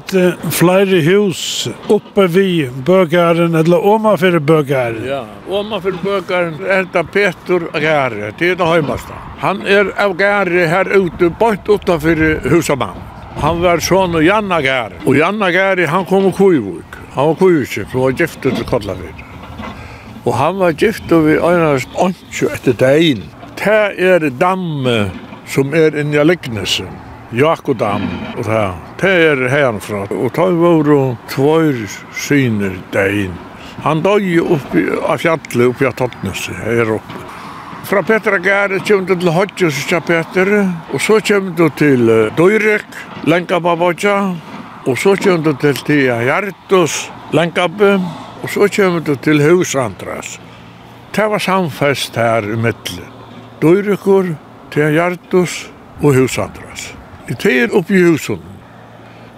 flere 0.49 1.01
hus 1.05 1.67
oppe 1.91 2.25
vi 2.31 2.69
bøkaren, 2.87 3.53
eller 3.59 3.83
oma 3.83 4.15
for 4.17 4.39
bøkaren. 4.39 5.03
Ja, 5.11 5.21
oma 5.51 5.81
for 5.83 5.99
bøkaren 6.05 6.55
er 6.63 6.87
det 6.93 7.05
Petur 7.11 7.67
Gare, 7.75 8.31
det 8.39 8.53
er 8.53 8.57
det 8.63 8.71
høymasta. 8.71 9.19
Han 9.43 9.61
er 9.67 9.91
av 9.99 10.15
Gare 10.17 10.69
her 10.71 10.89
ute, 10.95 11.29
bort 11.29 11.67
utenfor 11.67 12.25
husamann. 12.47 13.03
Han 13.43 13.59
var 13.61 13.83
sånn 13.83 14.15
og 14.15 14.23
Janna 14.23 14.63
Gare, 14.63 15.03
og 15.03 15.19
Janna 15.19 15.51
Gare 15.51 15.91
han 15.91 16.07
kom 16.07 16.31
og 16.31 16.37
Kuivuk. 16.39 17.02
Han 17.13 17.27
var 17.27 17.35
kujutje, 17.35 17.85
for 17.85 17.99
han 17.99 18.01
var 18.01 18.17
gift 18.17 18.41
til 18.41 18.65
Kollavir. 18.65 19.23
Og 20.25 20.33
han 20.33 20.57
var 20.57 20.73
gift 20.73 21.11
vi 21.11 21.35
Einars 21.37 21.85
Ontsjø 21.99 22.47
etter 22.55 22.73
degin. 22.79 23.25
Det 23.59 23.81
er 24.01 24.29
damme 24.41 25.11
som 25.45 25.75
er 25.77 25.93
inni 25.99 26.17
av 26.17 26.31
Lignesen. 26.31 26.89
Jakodam 27.33 28.05
og 28.37 28.45
það. 28.47 28.79
Det 29.01 29.11
er 29.27 29.43
herfra. 29.49 30.05
Og 30.09 30.33
ta 30.33 30.47
var 30.57 30.89
jo 30.89 31.01
tvær 31.29 31.83
syner 32.17 32.79
degin. 32.93 33.35
Han 33.83 34.01
døg 34.05 34.25
oppi 34.55 34.85
av 35.01 35.21
fjallet 35.21 35.67
oppi 35.67 35.85
av 35.89 35.97
Tottnesi, 35.99 36.53
her 36.63 36.95
oppi. 36.95 37.21
Fra 37.83 38.01
Petra 38.07 38.39
Gære 38.39 38.79
kjem 38.87 39.05
du 39.05 39.13
til 39.17 39.33
Hodges 39.35 39.81
Peter, 40.07 40.53
og 40.93 41.01
så 41.03 41.19
kjem 41.19 41.51
du 41.57 41.67
til 41.77 42.07
Døyrek, 42.37 42.87
Lengabavodja, 43.27 44.15
Og 44.83 44.97
så 44.99 45.13
kjem 45.15 45.45
du 45.45 45.53
til 45.55 45.77
Tia 45.87 46.17
Hjartus, 46.25 47.05
Lengabu, 47.31 48.01
og 48.43 48.49
så 48.51 48.67
kjem 48.67 48.97
du 49.07 49.13
til 49.15 49.39
Husandras. 49.39 50.35
Det 51.15 51.27
var 51.31 51.39
samfest 51.39 52.19
her 52.19 52.43
i 52.43 52.57
middelen. 52.59 53.07
Døyrukur, 53.61 54.33
Tia 54.75 54.89
Hjartus 54.91 55.69
og 56.01 56.17
Husandras. 56.17 56.89
I 57.31 57.39
Tia 57.39 57.69
oppi 57.71 57.95
i 57.95 58.03
husen. 58.09 58.43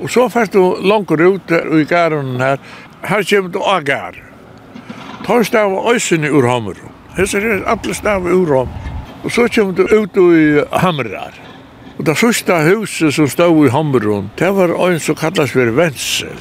Og 0.02 0.10
så 0.10 0.26
fært 0.34 0.58
du 0.58 0.82
langur 0.82 1.22
ut 1.22 1.46
der 1.50 1.70
og 1.70 1.84
i 1.84 1.86
gæren 1.94 2.42
her. 2.42 2.58
Her 3.06 3.22
kjem 3.22 3.54
du 3.54 3.62
av 3.62 3.86
gær. 3.86 4.18
Tar 5.28 5.46
stava 5.46 5.94
øysinni 5.94 6.30
ur 6.34 6.50
hammerum. 6.50 6.90
Hesser 7.20 7.46
er 7.46 7.68
alle 7.70 7.94
stav 7.94 8.26
ur 8.26 8.50
hammerum. 8.50 8.74
Og 9.22 9.32
så 9.32 9.46
kjem 9.46 9.78
du 9.78 9.86
ut 9.86 10.18
i 10.18 10.64
hammerar. 10.74 11.45
Og 11.96 12.04
det 12.04 12.18
første 12.20 12.56
huset 12.68 13.14
som 13.16 13.28
stod 13.32 13.66
i 13.66 13.72
Hamrun, 13.72 14.30
det 14.40 14.52
var 14.52 14.74
en 14.90 15.00
som 15.00 15.16
kallas 15.16 15.54
for 15.56 15.72
Vensel. 15.78 16.40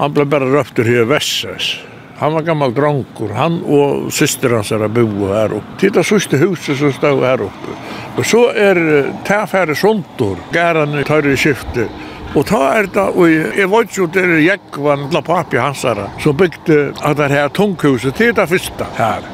Han 0.00 0.14
ble 0.14 0.26
bare 0.26 0.50
røpter 0.50 0.88
her 0.88 1.06
Vesses. 1.06 1.76
Han 2.18 2.34
var 2.34 2.42
gammal 2.46 2.74
dronkur, 2.74 3.30
han 3.34 3.60
og 3.66 4.10
syster 4.14 4.54
hans 4.54 4.72
er 4.74 4.86
bo 4.90 5.06
her 5.30 5.54
oppe. 5.54 5.78
Det 5.78 5.90
er 5.90 5.94
det 5.98 6.04
sista 6.06 6.38
huset 6.42 6.78
som 6.78 6.92
stod 6.94 7.22
her 7.22 7.42
oppe. 7.46 7.76
Og 8.18 8.26
så 8.26 8.42
er 8.50 8.80
tafære 9.26 9.74
sontor, 9.78 10.38
gærene 10.54 11.04
tar 11.06 11.26
i 11.26 11.36
skiftet. 11.38 11.90
Og 12.34 12.46
ta 12.46 12.64
er 12.74 12.90
det, 12.90 13.08
og 13.14 13.30
jeg 13.30 13.70
vet 13.70 13.98
jo 13.98 14.06
det 14.10 14.24
er 14.26 14.40
Jekvan, 14.42 15.06
la 15.14 15.22
papi 15.22 15.58
hansara, 15.58 16.08
som 16.22 16.34
bygde 16.38 16.88
at 16.98 17.18
det 17.18 17.30
her 17.30 17.50
tunghuset, 17.54 18.18
det 18.18 18.32
er 18.32 18.40
det 18.40 18.48
første 18.56 18.90
her. 18.98 19.28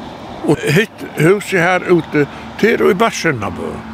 Og 0.45 0.57
hitt 0.69 1.07
huset 1.17 1.61
her 1.61 1.89
ute, 1.89 2.27
det 2.61 2.75
er 2.75 2.91
i 2.91 2.97
Bærsjernabø. 2.97 3.90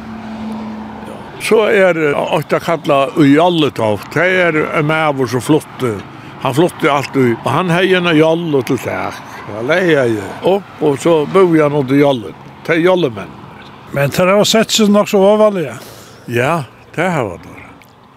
Så 1.40 1.62
er 1.70 1.98
åtta 2.14 2.60
kalla 2.60 3.08
Ujalletov. 3.16 4.02
Det 4.14 4.26
er 4.26 4.56
en 4.78 4.86
mæver 4.86 5.30
som 5.30 5.42
flotte. 5.44 5.94
Han 6.42 6.54
flotte 6.54 6.90
alt 6.90 7.16
ui. 7.16 7.34
Og 7.44 7.50
han 7.50 7.70
hei 7.70 7.92
en 7.98 8.10
Ujallet 8.10 8.66
til 8.66 8.80
seg. 8.82 9.20
Han 9.48 9.70
jeg. 9.70 10.18
opp, 10.42 10.82
og 10.82 10.98
så 11.00 11.22
bor 11.32 11.54
jeg 11.56 11.70
nå 11.72 11.82
til 11.86 12.02
Ujallet. 12.02 12.48
Det 12.66 12.76
er 12.76 12.82
Ujallemenn. 12.82 13.30
Men 13.92 14.10
det 14.10 14.26
har 14.28 14.44
sett 14.44 14.74
seg 14.74 14.90
nok 14.92 15.08
så 15.08 15.22
overlige. 15.24 15.78
Ja, 16.28 16.64
det 16.94 17.08
har 17.08 17.24
vært 17.24 17.46
det. 17.46 17.54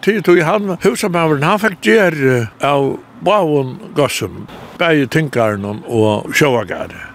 Tid 0.01 0.23
tog 0.25 0.39
han, 0.41 0.75
husamæveren, 0.81 1.45
han 1.45 1.61
fikk 1.61 1.85
gjer 1.85 2.15
av 2.65 2.95
Bavon 3.21 3.75
gossum, 3.93 4.47
Begge 4.81 5.05
tinkaren 5.13 5.65
og 5.85 6.31
sjåagare. 6.33 7.05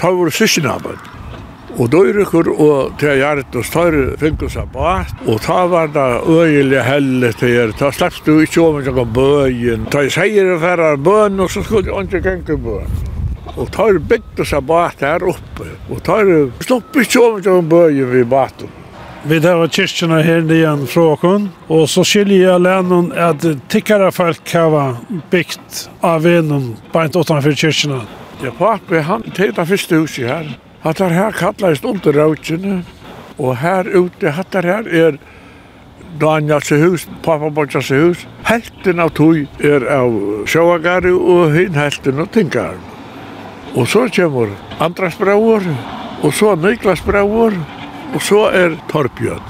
Det 0.00 0.12
var 0.16 0.32
syskinabend. 0.32 1.19
Og 1.78 1.90
døyrekur 1.92 2.50
og 2.50 2.96
til 3.00 3.20
Gjert 3.20 3.56
og 3.56 3.64
Større 3.64 4.16
finkus 4.20 4.56
av 4.60 4.72
bat, 4.74 5.12
og 5.26 5.38
ta 5.44 5.62
var 5.70 5.92
det 5.94 6.08
øyelig 6.26 6.82
helle 6.84 7.30
til 7.38 7.54
Gjert. 7.54 7.78
Ta 7.78 7.92
slappst 7.94 8.26
du 8.26 8.40
ikke 8.42 8.64
om 8.64 8.80
ikke 8.80 9.06
bøyen. 9.14 9.86
Ta 9.92 10.02
i 10.04 10.10
seier 10.10 10.54
og 10.56 10.60
færre 10.64 10.96
bøyen, 10.98 11.40
og 11.40 11.50
så 11.50 11.62
skulle 11.62 11.86
du 11.86 11.94
ikke 12.00 12.24
genge 12.26 12.58
bøyen. 12.58 12.98
Og 13.56 13.70
ta 13.74 13.88
er 13.90 13.98
bygd 13.98 14.42
oss 14.42 14.52
av 14.56 14.66
bat 14.66 15.00
her 15.04 15.24
oppe, 15.30 15.70
og 15.90 16.02
ta 16.06 16.20
er 16.24 16.50
slapp 16.64 17.00
ikke 17.00 17.24
om 17.24 17.40
ikke 17.40 17.62
bøyen 17.70 18.12
ved 18.12 18.28
baten. 18.30 18.76
Vi 19.22 19.40
tar 19.40 19.54
var 19.54 19.68
kyrkorna 19.68 20.22
här 20.22 20.52
igen 20.52 20.86
frågan 20.86 21.48
og 21.68 21.88
så 21.88 22.04
skiljer 22.04 22.46
jeg 22.50 22.60
lennon 22.60 23.12
at 23.12 23.44
tikkara 23.68 24.08
folk 24.10 24.52
har 24.52 24.96
bygd 25.30 25.88
av 26.00 26.22
venen 26.22 26.76
på 26.92 27.00
ett 27.00 27.16
åttan 27.16 27.42
för. 27.42 27.54
Ja, 28.44 28.50
papi, 28.58 28.98
han 28.98 29.22
tittar 29.22 29.64
första 29.64 29.94
huset 29.94 30.28
her. 30.28 30.58
Hattar 30.80 31.12
her 31.12 31.32
kallast 31.36 31.84
under 31.84 32.16
rautsinne, 32.16 32.78
og 33.38 33.56
her 33.60 33.84
ute, 33.84 34.30
hattar 34.32 34.64
her 34.64 34.86
er 34.88 35.18
Daniels 36.20 36.70
hus, 36.72 37.04
Papabotjase 37.22 37.98
hus. 38.00 38.22
Helten 38.48 39.02
av 39.04 39.12
tog 39.16 39.60
er 39.60 39.84
av 39.92 40.14
sjåagari 40.48 41.12
og 41.12 41.52
hinn 41.52 41.76
helten 41.76 42.22
av 42.24 42.30
tingaren. 42.32 42.80
Og 43.76 43.86
så 43.92 44.06
kommer 44.16 44.50
Andras 44.80 45.18
Brauer, 45.20 45.68
og 46.24 46.32
så 46.34 46.54
Niklas 46.56 47.04
Brauer, 47.04 47.54
og 48.14 48.22
så 48.24 48.46
er 48.48 48.78
Torbjørn. 48.90 49.44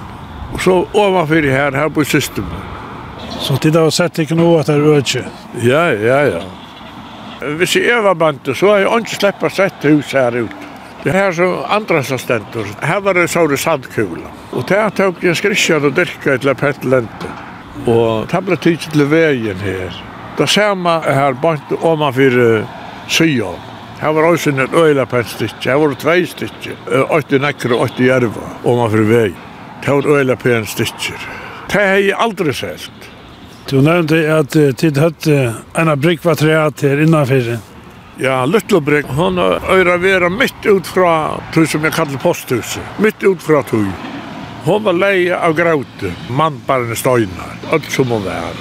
Og 0.50 0.58
så 0.60 0.80
ovanfyr 0.98 1.46
her, 1.46 1.76
her 1.78 1.92
på 1.94 2.04
systemet. 2.04 2.66
Så 3.40 3.54
tid 3.62 3.78
har 3.78 3.90
sett 3.94 4.18
ikke 4.18 4.36
noe 4.36 4.58
at 4.60 4.68
det 4.68 4.76
er 4.76 4.88
ødje? 4.98 5.22
Ja, 5.62 5.84
ja, 5.94 6.18
ja. 6.34 6.42
Hvis 7.56 7.78
jeg 7.78 8.02
var 8.04 8.18
bant, 8.18 8.50
så 8.50 8.74
har 8.74 8.82
jeg 8.82 9.06
ikke 9.06 9.20
sleppet 9.20 9.56
sett 9.56 9.86
hus 9.86 10.12
her 10.12 10.42
ute. 10.42 10.69
Det 11.02 11.10
här 11.10 11.32
som 11.32 11.64
andra 11.68 12.02
som 12.02 12.18
stentor. 12.18 12.66
Här 12.80 13.00
var 13.00 13.14
det 13.14 13.28
så 13.28 13.46
det 13.46 13.56
sandkula. 13.56 14.28
Och 14.50 14.64
det 14.68 14.74
här 14.74 14.90
tog 14.90 15.14
jag 15.20 15.36
skriskade 15.36 15.86
och 15.86 15.92
dyrka 15.92 16.38
till 16.38 16.54
pettlente. 16.54 17.26
Och 17.86 18.26
det 18.30 18.40
blev 18.42 18.56
tidigt 18.56 18.92
till 18.92 19.04
vägen 19.04 19.56
här. 19.56 20.04
Det 20.36 20.46
samma 20.46 21.00
här 21.00 21.32
bort 21.32 22.14
för 22.14 22.64
Sion. 23.08 23.54
Här 23.98 24.12
var 24.12 24.32
också 24.32 24.50
en 24.50 24.74
öjla 24.74 25.06
pettstycke. 25.06 25.70
Här 25.70 25.76
var 25.76 25.88
det 25.88 25.94
två 25.94 26.26
stycke. 26.26 26.70
Åtta 27.08 27.36
näckor 27.36 27.72
och 27.72 27.80
åtta 27.80 28.02
järva 28.02 28.42
om 28.62 28.78
man 28.78 28.90
för 28.90 28.98
väg. 28.98 29.34
Det 29.84 29.90
var 29.90 30.16
öjla 30.16 30.36
pettstycke. 30.36 31.12
Det 31.72 31.78
har 31.78 31.96
jag 31.96 32.20
aldrig 32.20 32.56
sett. 32.56 32.90
Du 33.68 33.82
nevnte 33.82 34.34
at 34.34 34.50
tid 34.76 34.98
høtt 34.98 35.26
en 35.74 35.88
av 35.88 35.96
brikkvatreat 35.96 36.82
her 36.82 37.02
innanfyrir. 37.02 37.58
Ja, 38.20 38.44
Luttlebrekk, 38.44 39.06
hon 39.16 39.38
øyra 39.40 39.96
vera 39.96 40.28
mitt 40.28 40.66
ut 40.66 40.86
fra 40.86 41.40
tog 41.54 41.68
som 41.68 41.84
jeg 41.86 41.94
kallar 41.96 42.20
posthuset. 42.20 42.98
Mitt 43.00 43.22
ut 43.24 43.40
fra 43.40 43.62
tog. 43.64 43.86
Hon 44.66 44.84
var 44.84 44.92
leie 44.92 45.36
av 45.36 45.54
graute, 45.56 46.10
mannbarne 46.28 46.96
støynar, 47.00 47.54
alt 47.72 47.88
som 47.88 48.12
hon 48.12 48.26
var. 48.26 48.60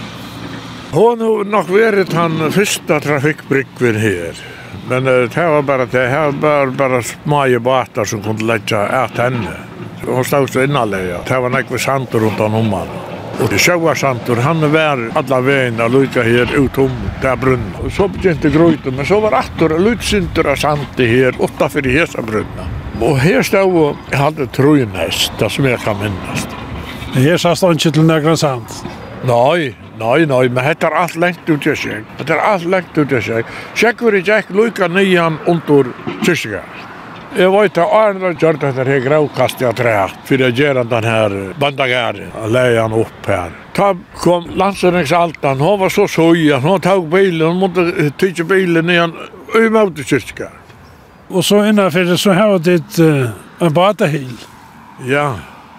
Hon 0.94 1.20
har 1.26 1.52
nok 1.52 1.74
vært 1.76 2.16
han 2.16 2.40
fyrsta 2.56 3.02
trafikkbryggvin 3.04 4.00
her. 4.00 4.40
Men 4.88 5.12
uh, 5.12 5.28
det 5.28 5.50
var 5.52 5.68
bara 5.68 5.86
det, 5.92 6.08
her 6.08 6.32
var 6.40 6.72
bara 6.80 7.04
smaje 7.04 7.60
batar 7.60 8.08
som 8.08 8.24
kunde 8.24 8.48
leggja 8.48 8.86
at 9.04 9.20
henne. 9.20 9.60
Hon 10.08 10.24
stod 10.24 10.50
så 10.56 10.64
innanlega, 10.64 11.20
det 11.28 11.44
var 11.44 11.52
nekve 11.52 11.84
sand 11.84 12.16
rundt 12.16 12.40
om 12.40 12.62
honom. 12.62 13.09
Og 13.40 13.48
det 13.48 13.60
sjøa 13.64 13.94
santur, 13.96 14.42
han 14.44 14.60
var 14.74 15.00
alla 15.16 15.40
veina 15.40 15.88
lukka 15.88 16.26
her 16.28 16.50
utom 16.60 16.92
det 17.24 17.36
brunna. 17.40 17.84
Og 17.86 17.92
så 17.96 18.10
begynte 18.12 18.52
grøyten, 18.52 18.98
men 18.98 19.08
så 19.08 19.22
var 19.24 19.38
attur 19.40 19.78
lutsintur 19.80 20.50
av 20.52 20.60
santi 20.60 21.08
her, 21.08 21.38
åtta 21.40 21.70
fyrir 21.72 22.02
hesa 22.02 22.24
brunna. 22.26 22.68
Og 23.00 23.16
her 23.24 23.46
stod 23.48 23.78
og 23.80 24.16
hadde 24.20 24.50
trøynest, 24.52 25.32
det 25.40 25.52
som 25.56 25.68
jeg 25.70 25.80
kan 25.86 25.96
minnast. 26.02 26.52
Men 27.14 27.24
her 27.24 27.40
sa 27.40 27.56
stod 27.56 27.80
ikke 27.80 27.96
til 27.96 28.10
nøkran 28.10 28.38
sant? 28.40 28.82
Nei, 29.24 29.72
nei, 30.00 30.20
nei, 30.28 30.44
men 30.52 30.64
hetta 30.64 30.92
er 30.92 31.00
alt 31.06 31.16
lengt 31.20 31.48
ut 31.48 31.64
i 31.68 31.78
seg. 31.80 32.04
Hetta 32.20 32.36
er 32.36 32.44
alt 32.44 32.68
lengt 32.68 33.00
ut 33.00 33.16
i 33.16 33.24
seg. 33.24 33.48
Sjekk 33.80 34.04
vi 34.04 34.20
ikke 34.20 34.56
lukka 34.56 34.92
nyan 34.92 35.40
undur 35.48 35.94
kyrkja. 36.26 36.64
Jeg 37.38 37.52
vet 37.54 37.78
at 37.78 37.92
Arne 37.94 38.24
har 38.26 38.38
gjort 38.42 38.62
dette 38.64 38.84
her 38.88 39.04
gråkast 39.06 39.62
jag 39.62 39.76
tre, 39.78 40.08
for 40.26 40.42
jag 40.42 40.52
gör 40.52 40.84
den 40.84 41.04
her 41.04 41.54
bandagæren, 41.60 42.32
og 42.36 42.50
och 42.50 42.82
han 42.82 42.94
opp 42.94 43.26
her. 43.28 43.52
Da 43.76 43.96
kom 44.16 44.50
landsrättsaltan, 44.56 45.60
hon 45.60 45.80
var 45.80 45.90
så 45.90 46.08
soja, 46.08 46.60
han 46.60 46.82
tog 46.82 47.10
bilen, 47.10 47.48
hon 47.48 47.60
måtte 47.60 48.12
tykke 48.18 48.44
bilen 48.44 48.90
igen 48.90 49.14
i 49.56 49.70
motorkyrka. 49.70 50.50
Og 51.30 51.46
så 51.46 51.66
innanfor 51.70 52.16
så 52.18 52.34
har 52.34 52.58
det 52.60 53.00
uh, 53.00 53.30
en 53.62 53.74
badahil. 53.74 54.34
Ja, 55.06 55.36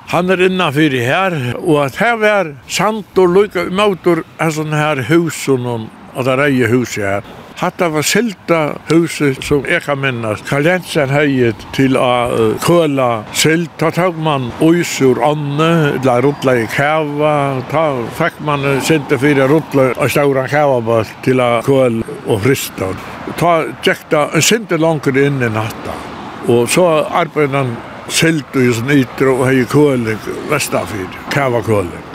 han 0.09 0.31
er 0.31 0.47
innanför 0.47 0.91
her, 0.91 1.57
og 1.57 1.85
att 1.85 2.01
var 2.01 2.57
sant 2.69 3.19
och 3.19 3.43
lycka 3.43 3.65
motor 3.65 4.25
en 4.39 4.73
her 4.73 4.97
hus 4.97 5.49
husen 5.49 5.67
och 5.67 5.81
att 6.15 6.25
det 6.25 6.33
är 6.33 6.69
huset 6.69 7.05
her. 7.05 7.40
Hatta 7.61 7.89
var 7.93 8.03
selta 8.09 8.59
huset 8.89 9.43
som 9.45 9.67
jeg 9.69 9.83
kan 9.85 9.99
minnas. 10.01 10.41
Karl 10.49 10.65
Jensen 10.65 11.11
heiet 11.13 11.61
til 11.77 11.99
å 12.01 12.57
køla 12.65 13.09
sild. 13.37 13.69
Ta 13.77 13.91
tog 13.93 14.17
man 14.17 14.47
ois 14.65 14.95
ånne, 15.05 15.69
la 16.01 16.15
rutla 16.25 16.55
i 16.57 16.65
kæva. 16.73 17.61
Ta 17.69 17.85
fikk 18.17 18.41
man 18.49 18.65
sinte 18.81 19.21
fyrir 19.21 19.53
rutla 19.53 19.91
og 19.93 20.09
staura 20.09 20.47
kavaball 20.49 21.05
til 21.27 21.45
å 21.45 21.51
køla 21.67 22.17
og 22.25 22.41
frista. 22.47 22.95
Ta 23.37 23.53
tjekta 23.85 24.31
en 24.33 24.47
sinte 24.51 24.81
langer 24.81 25.21
inn 25.21 25.45
i 25.45 25.53
natta. 25.53 25.99
Og 26.49 26.65
så 26.73 26.87
arbeidan 27.13 27.77
sild 28.09 28.57
og 28.57 28.63
i 28.65 28.73
sin 28.73 29.29
og 29.29 29.45
hei 29.51 29.67
køling 29.69 30.31
vestafyr, 30.49 31.13
kava 31.29 31.61
køling. 31.69 32.10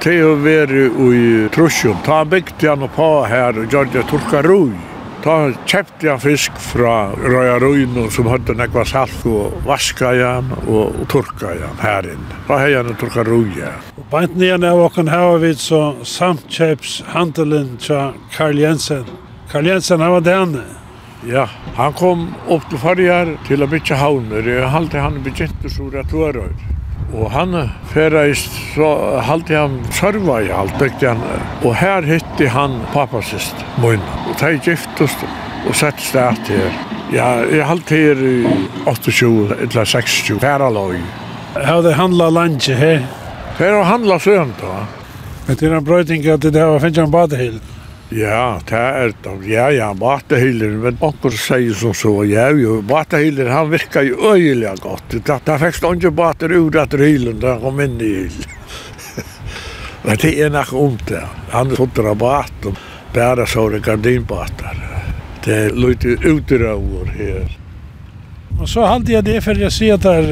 Det 0.00 0.14
har 0.16 0.38
vært 0.40 0.70
i 0.72 1.48
Trusjon. 1.52 1.98
Da 2.06 2.22
bygde 2.24 2.70
han 2.70 2.86
på 2.94 3.08
her 3.28 3.58
og 3.60 3.66
gjør 3.68 3.90
det 3.92 4.06
turka 4.08 4.40
turkarui. 4.40 4.72
Da 5.20 5.34
kjøpte 5.68 6.08
han 6.08 6.22
fisk 6.22 6.56
fra 6.70 7.10
Røya 7.12 7.58
Røyaruino 7.58 8.06
som 8.08 8.30
hadde 8.32 8.56
nekva 8.56 8.86
salt 8.88 9.26
og 9.28 9.58
vaska 9.68 10.14
han 10.16 10.48
og 10.62 11.02
turka 11.12 11.52
han 11.52 11.84
her 11.84 12.08
inne. 12.14 12.40
Da 12.48 12.62
har 12.62 12.72
jeg 12.72 12.86
en 12.86 12.96
turkarui 13.02 13.44
igjen. 13.50 13.84
Bant 14.08 14.40
nian 14.40 14.64
av 14.64 14.80
okken 14.86 15.12
her 15.12 15.26
hava 15.26 15.36
vi 15.44 15.52
så 15.60 15.82
samtkjøps 16.00 16.96
handelen 17.12 17.76
til 17.84 18.16
Karl 18.32 18.64
Jensen. 18.64 19.04
Karl 19.52 19.68
Jensen, 19.68 20.00
han 20.00 20.16
var 20.16 20.24
denne. 20.24 20.64
Ja, 21.28 21.44
han 21.76 21.92
kom 21.92 22.30
opp 22.48 22.64
til 22.72 22.80
farger 22.80 23.36
til 23.44 23.60
å 23.60 23.68
bytja 23.68 24.00
havner. 24.00 24.48
Jeg 24.48 24.72
halte 24.72 25.04
han 25.04 25.20
begynte 25.20 25.68
så 25.68 25.92
rett 25.92 26.16
Og 27.10 27.30
han 27.34 27.54
ferreist, 27.90 28.54
så 28.74 28.88
halte 29.26 29.56
han 29.56 29.78
sørva 29.94 30.40
i 30.46 30.50
alt, 30.54 30.76
bygde 30.78 31.10
han. 31.10 31.22
Og 31.66 31.74
her 31.80 32.06
hitti 32.06 32.46
han 32.50 32.78
pappasist, 32.94 33.64
mun. 33.82 34.02
Og 34.28 34.36
það 34.38 34.60
giftust 34.68 35.24
og 35.66 35.74
sett 35.76 36.00
stæt 36.00 36.52
her. 36.52 36.78
Ja, 37.10 37.30
jeg 37.50 37.66
halte 37.66 37.98
her 37.98 38.22
i 38.22 38.36
28, 38.86 39.56
eller 39.58 39.84
60, 39.84 40.38
ferraløy. 40.40 41.00
det 41.82 41.96
handla 41.98 42.30
landje 42.30 42.74
her? 42.78 43.02
Her 43.58 43.82
handla 43.84 44.18
sønt 44.18 44.62
da. 44.62 44.86
Men 45.48 45.56
til 45.56 45.74
han 45.74 45.84
brøyting 45.84 46.22
til 46.22 46.52
det 46.54 46.62
var 46.62 46.78
finnes 46.78 47.02
han 47.02 47.10
badehilden. 47.10 47.79
Ja, 48.10 48.60
det 48.66 48.76
er 48.76 49.12
Ja, 49.46 49.70
ja, 49.70 49.92
vatehyler, 49.92 50.70
men 50.82 50.96
onkur 51.00 51.30
sier 51.30 51.74
som 51.74 51.94
så, 51.94 52.24
ja, 52.26 52.48
jo, 52.50 52.80
vatehyler, 52.82 53.46
han 53.54 53.70
virka 53.70 54.02
jo 54.02 54.32
øyelig 54.34 54.72
godt. 54.82 55.14
Det, 55.14 55.38
det 55.46 55.58
fikk 55.60 55.84
ikke 55.94 56.10
bater 56.10 56.52
ur 56.52 56.78
at 56.80 56.92
hylen, 56.98 57.38
da 57.38 57.54
han 57.54 57.62
kom 57.62 57.80
inn 57.80 58.00
i 58.02 58.10
hyl. 58.16 58.40
men 60.04 60.18
det 60.18 60.32
er 60.42 60.50
nok 60.50 60.72
ondt, 60.72 61.06
det. 61.06 61.22
Han 61.54 61.76
suttra 61.76 62.14
vater, 62.14 62.74
bare 63.14 63.46
så 63.46 63.68
det 63.68 63.84
gardinbater, 63.86 64.82
Det 65.44 65.54
er 65.54 65.70
lite 65.72 66.18
utrøver 66.26 67.06
her. 67.14 67.56
Og 68.58 68.68
så 68.68 68.84
halte 68.84 69.12
jeg 69.12 69.24
det 69.24 69.38
for 69.44 69.54
jeg 69.54 69.72
sier 69.72 69.96
der, 69.96 70.26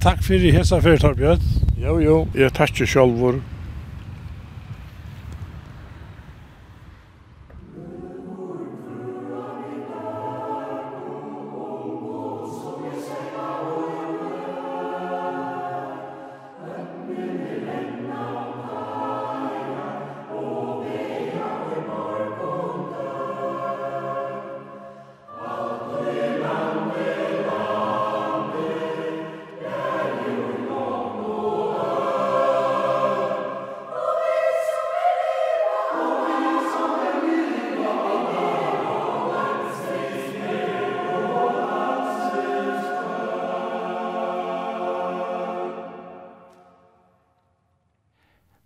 takk 0.00 0.20
for 0.22 0.34
i 0.34 0.52
hesa 0.52 0.78
fyrt, 0.80 1.08
Bjørn. 1.16 1.40
Jo, 1.80 1.98
jo, 2.00 2.26
jeg 2.34 2.52
takker 2.52 2.86
sjølvor. 2.86 3.40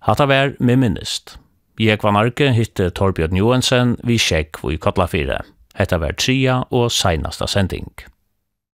Hatta 0.09 0.25
vær 0.25 0.55
med 0.59 0.79
minnist. 0.81 1.35
Jeg 1.77 2.01
var 2.01 2.15
narki 2.17 2.47
hitte 2.57 2.87
Torbjørn 2.97 3.37
Johansen 3.37 3.91
vi 4.09 4.15
sjekk 4.17 4.63
i 4.73 4.79
Kotlafire. 4.81 5.43
Hetta 5.77 5.99
vær 6.01 6.17
tria 6.17 6.63
og 6.73 6.87
seinasta 6.97 7.45
sending. 7.45 7.91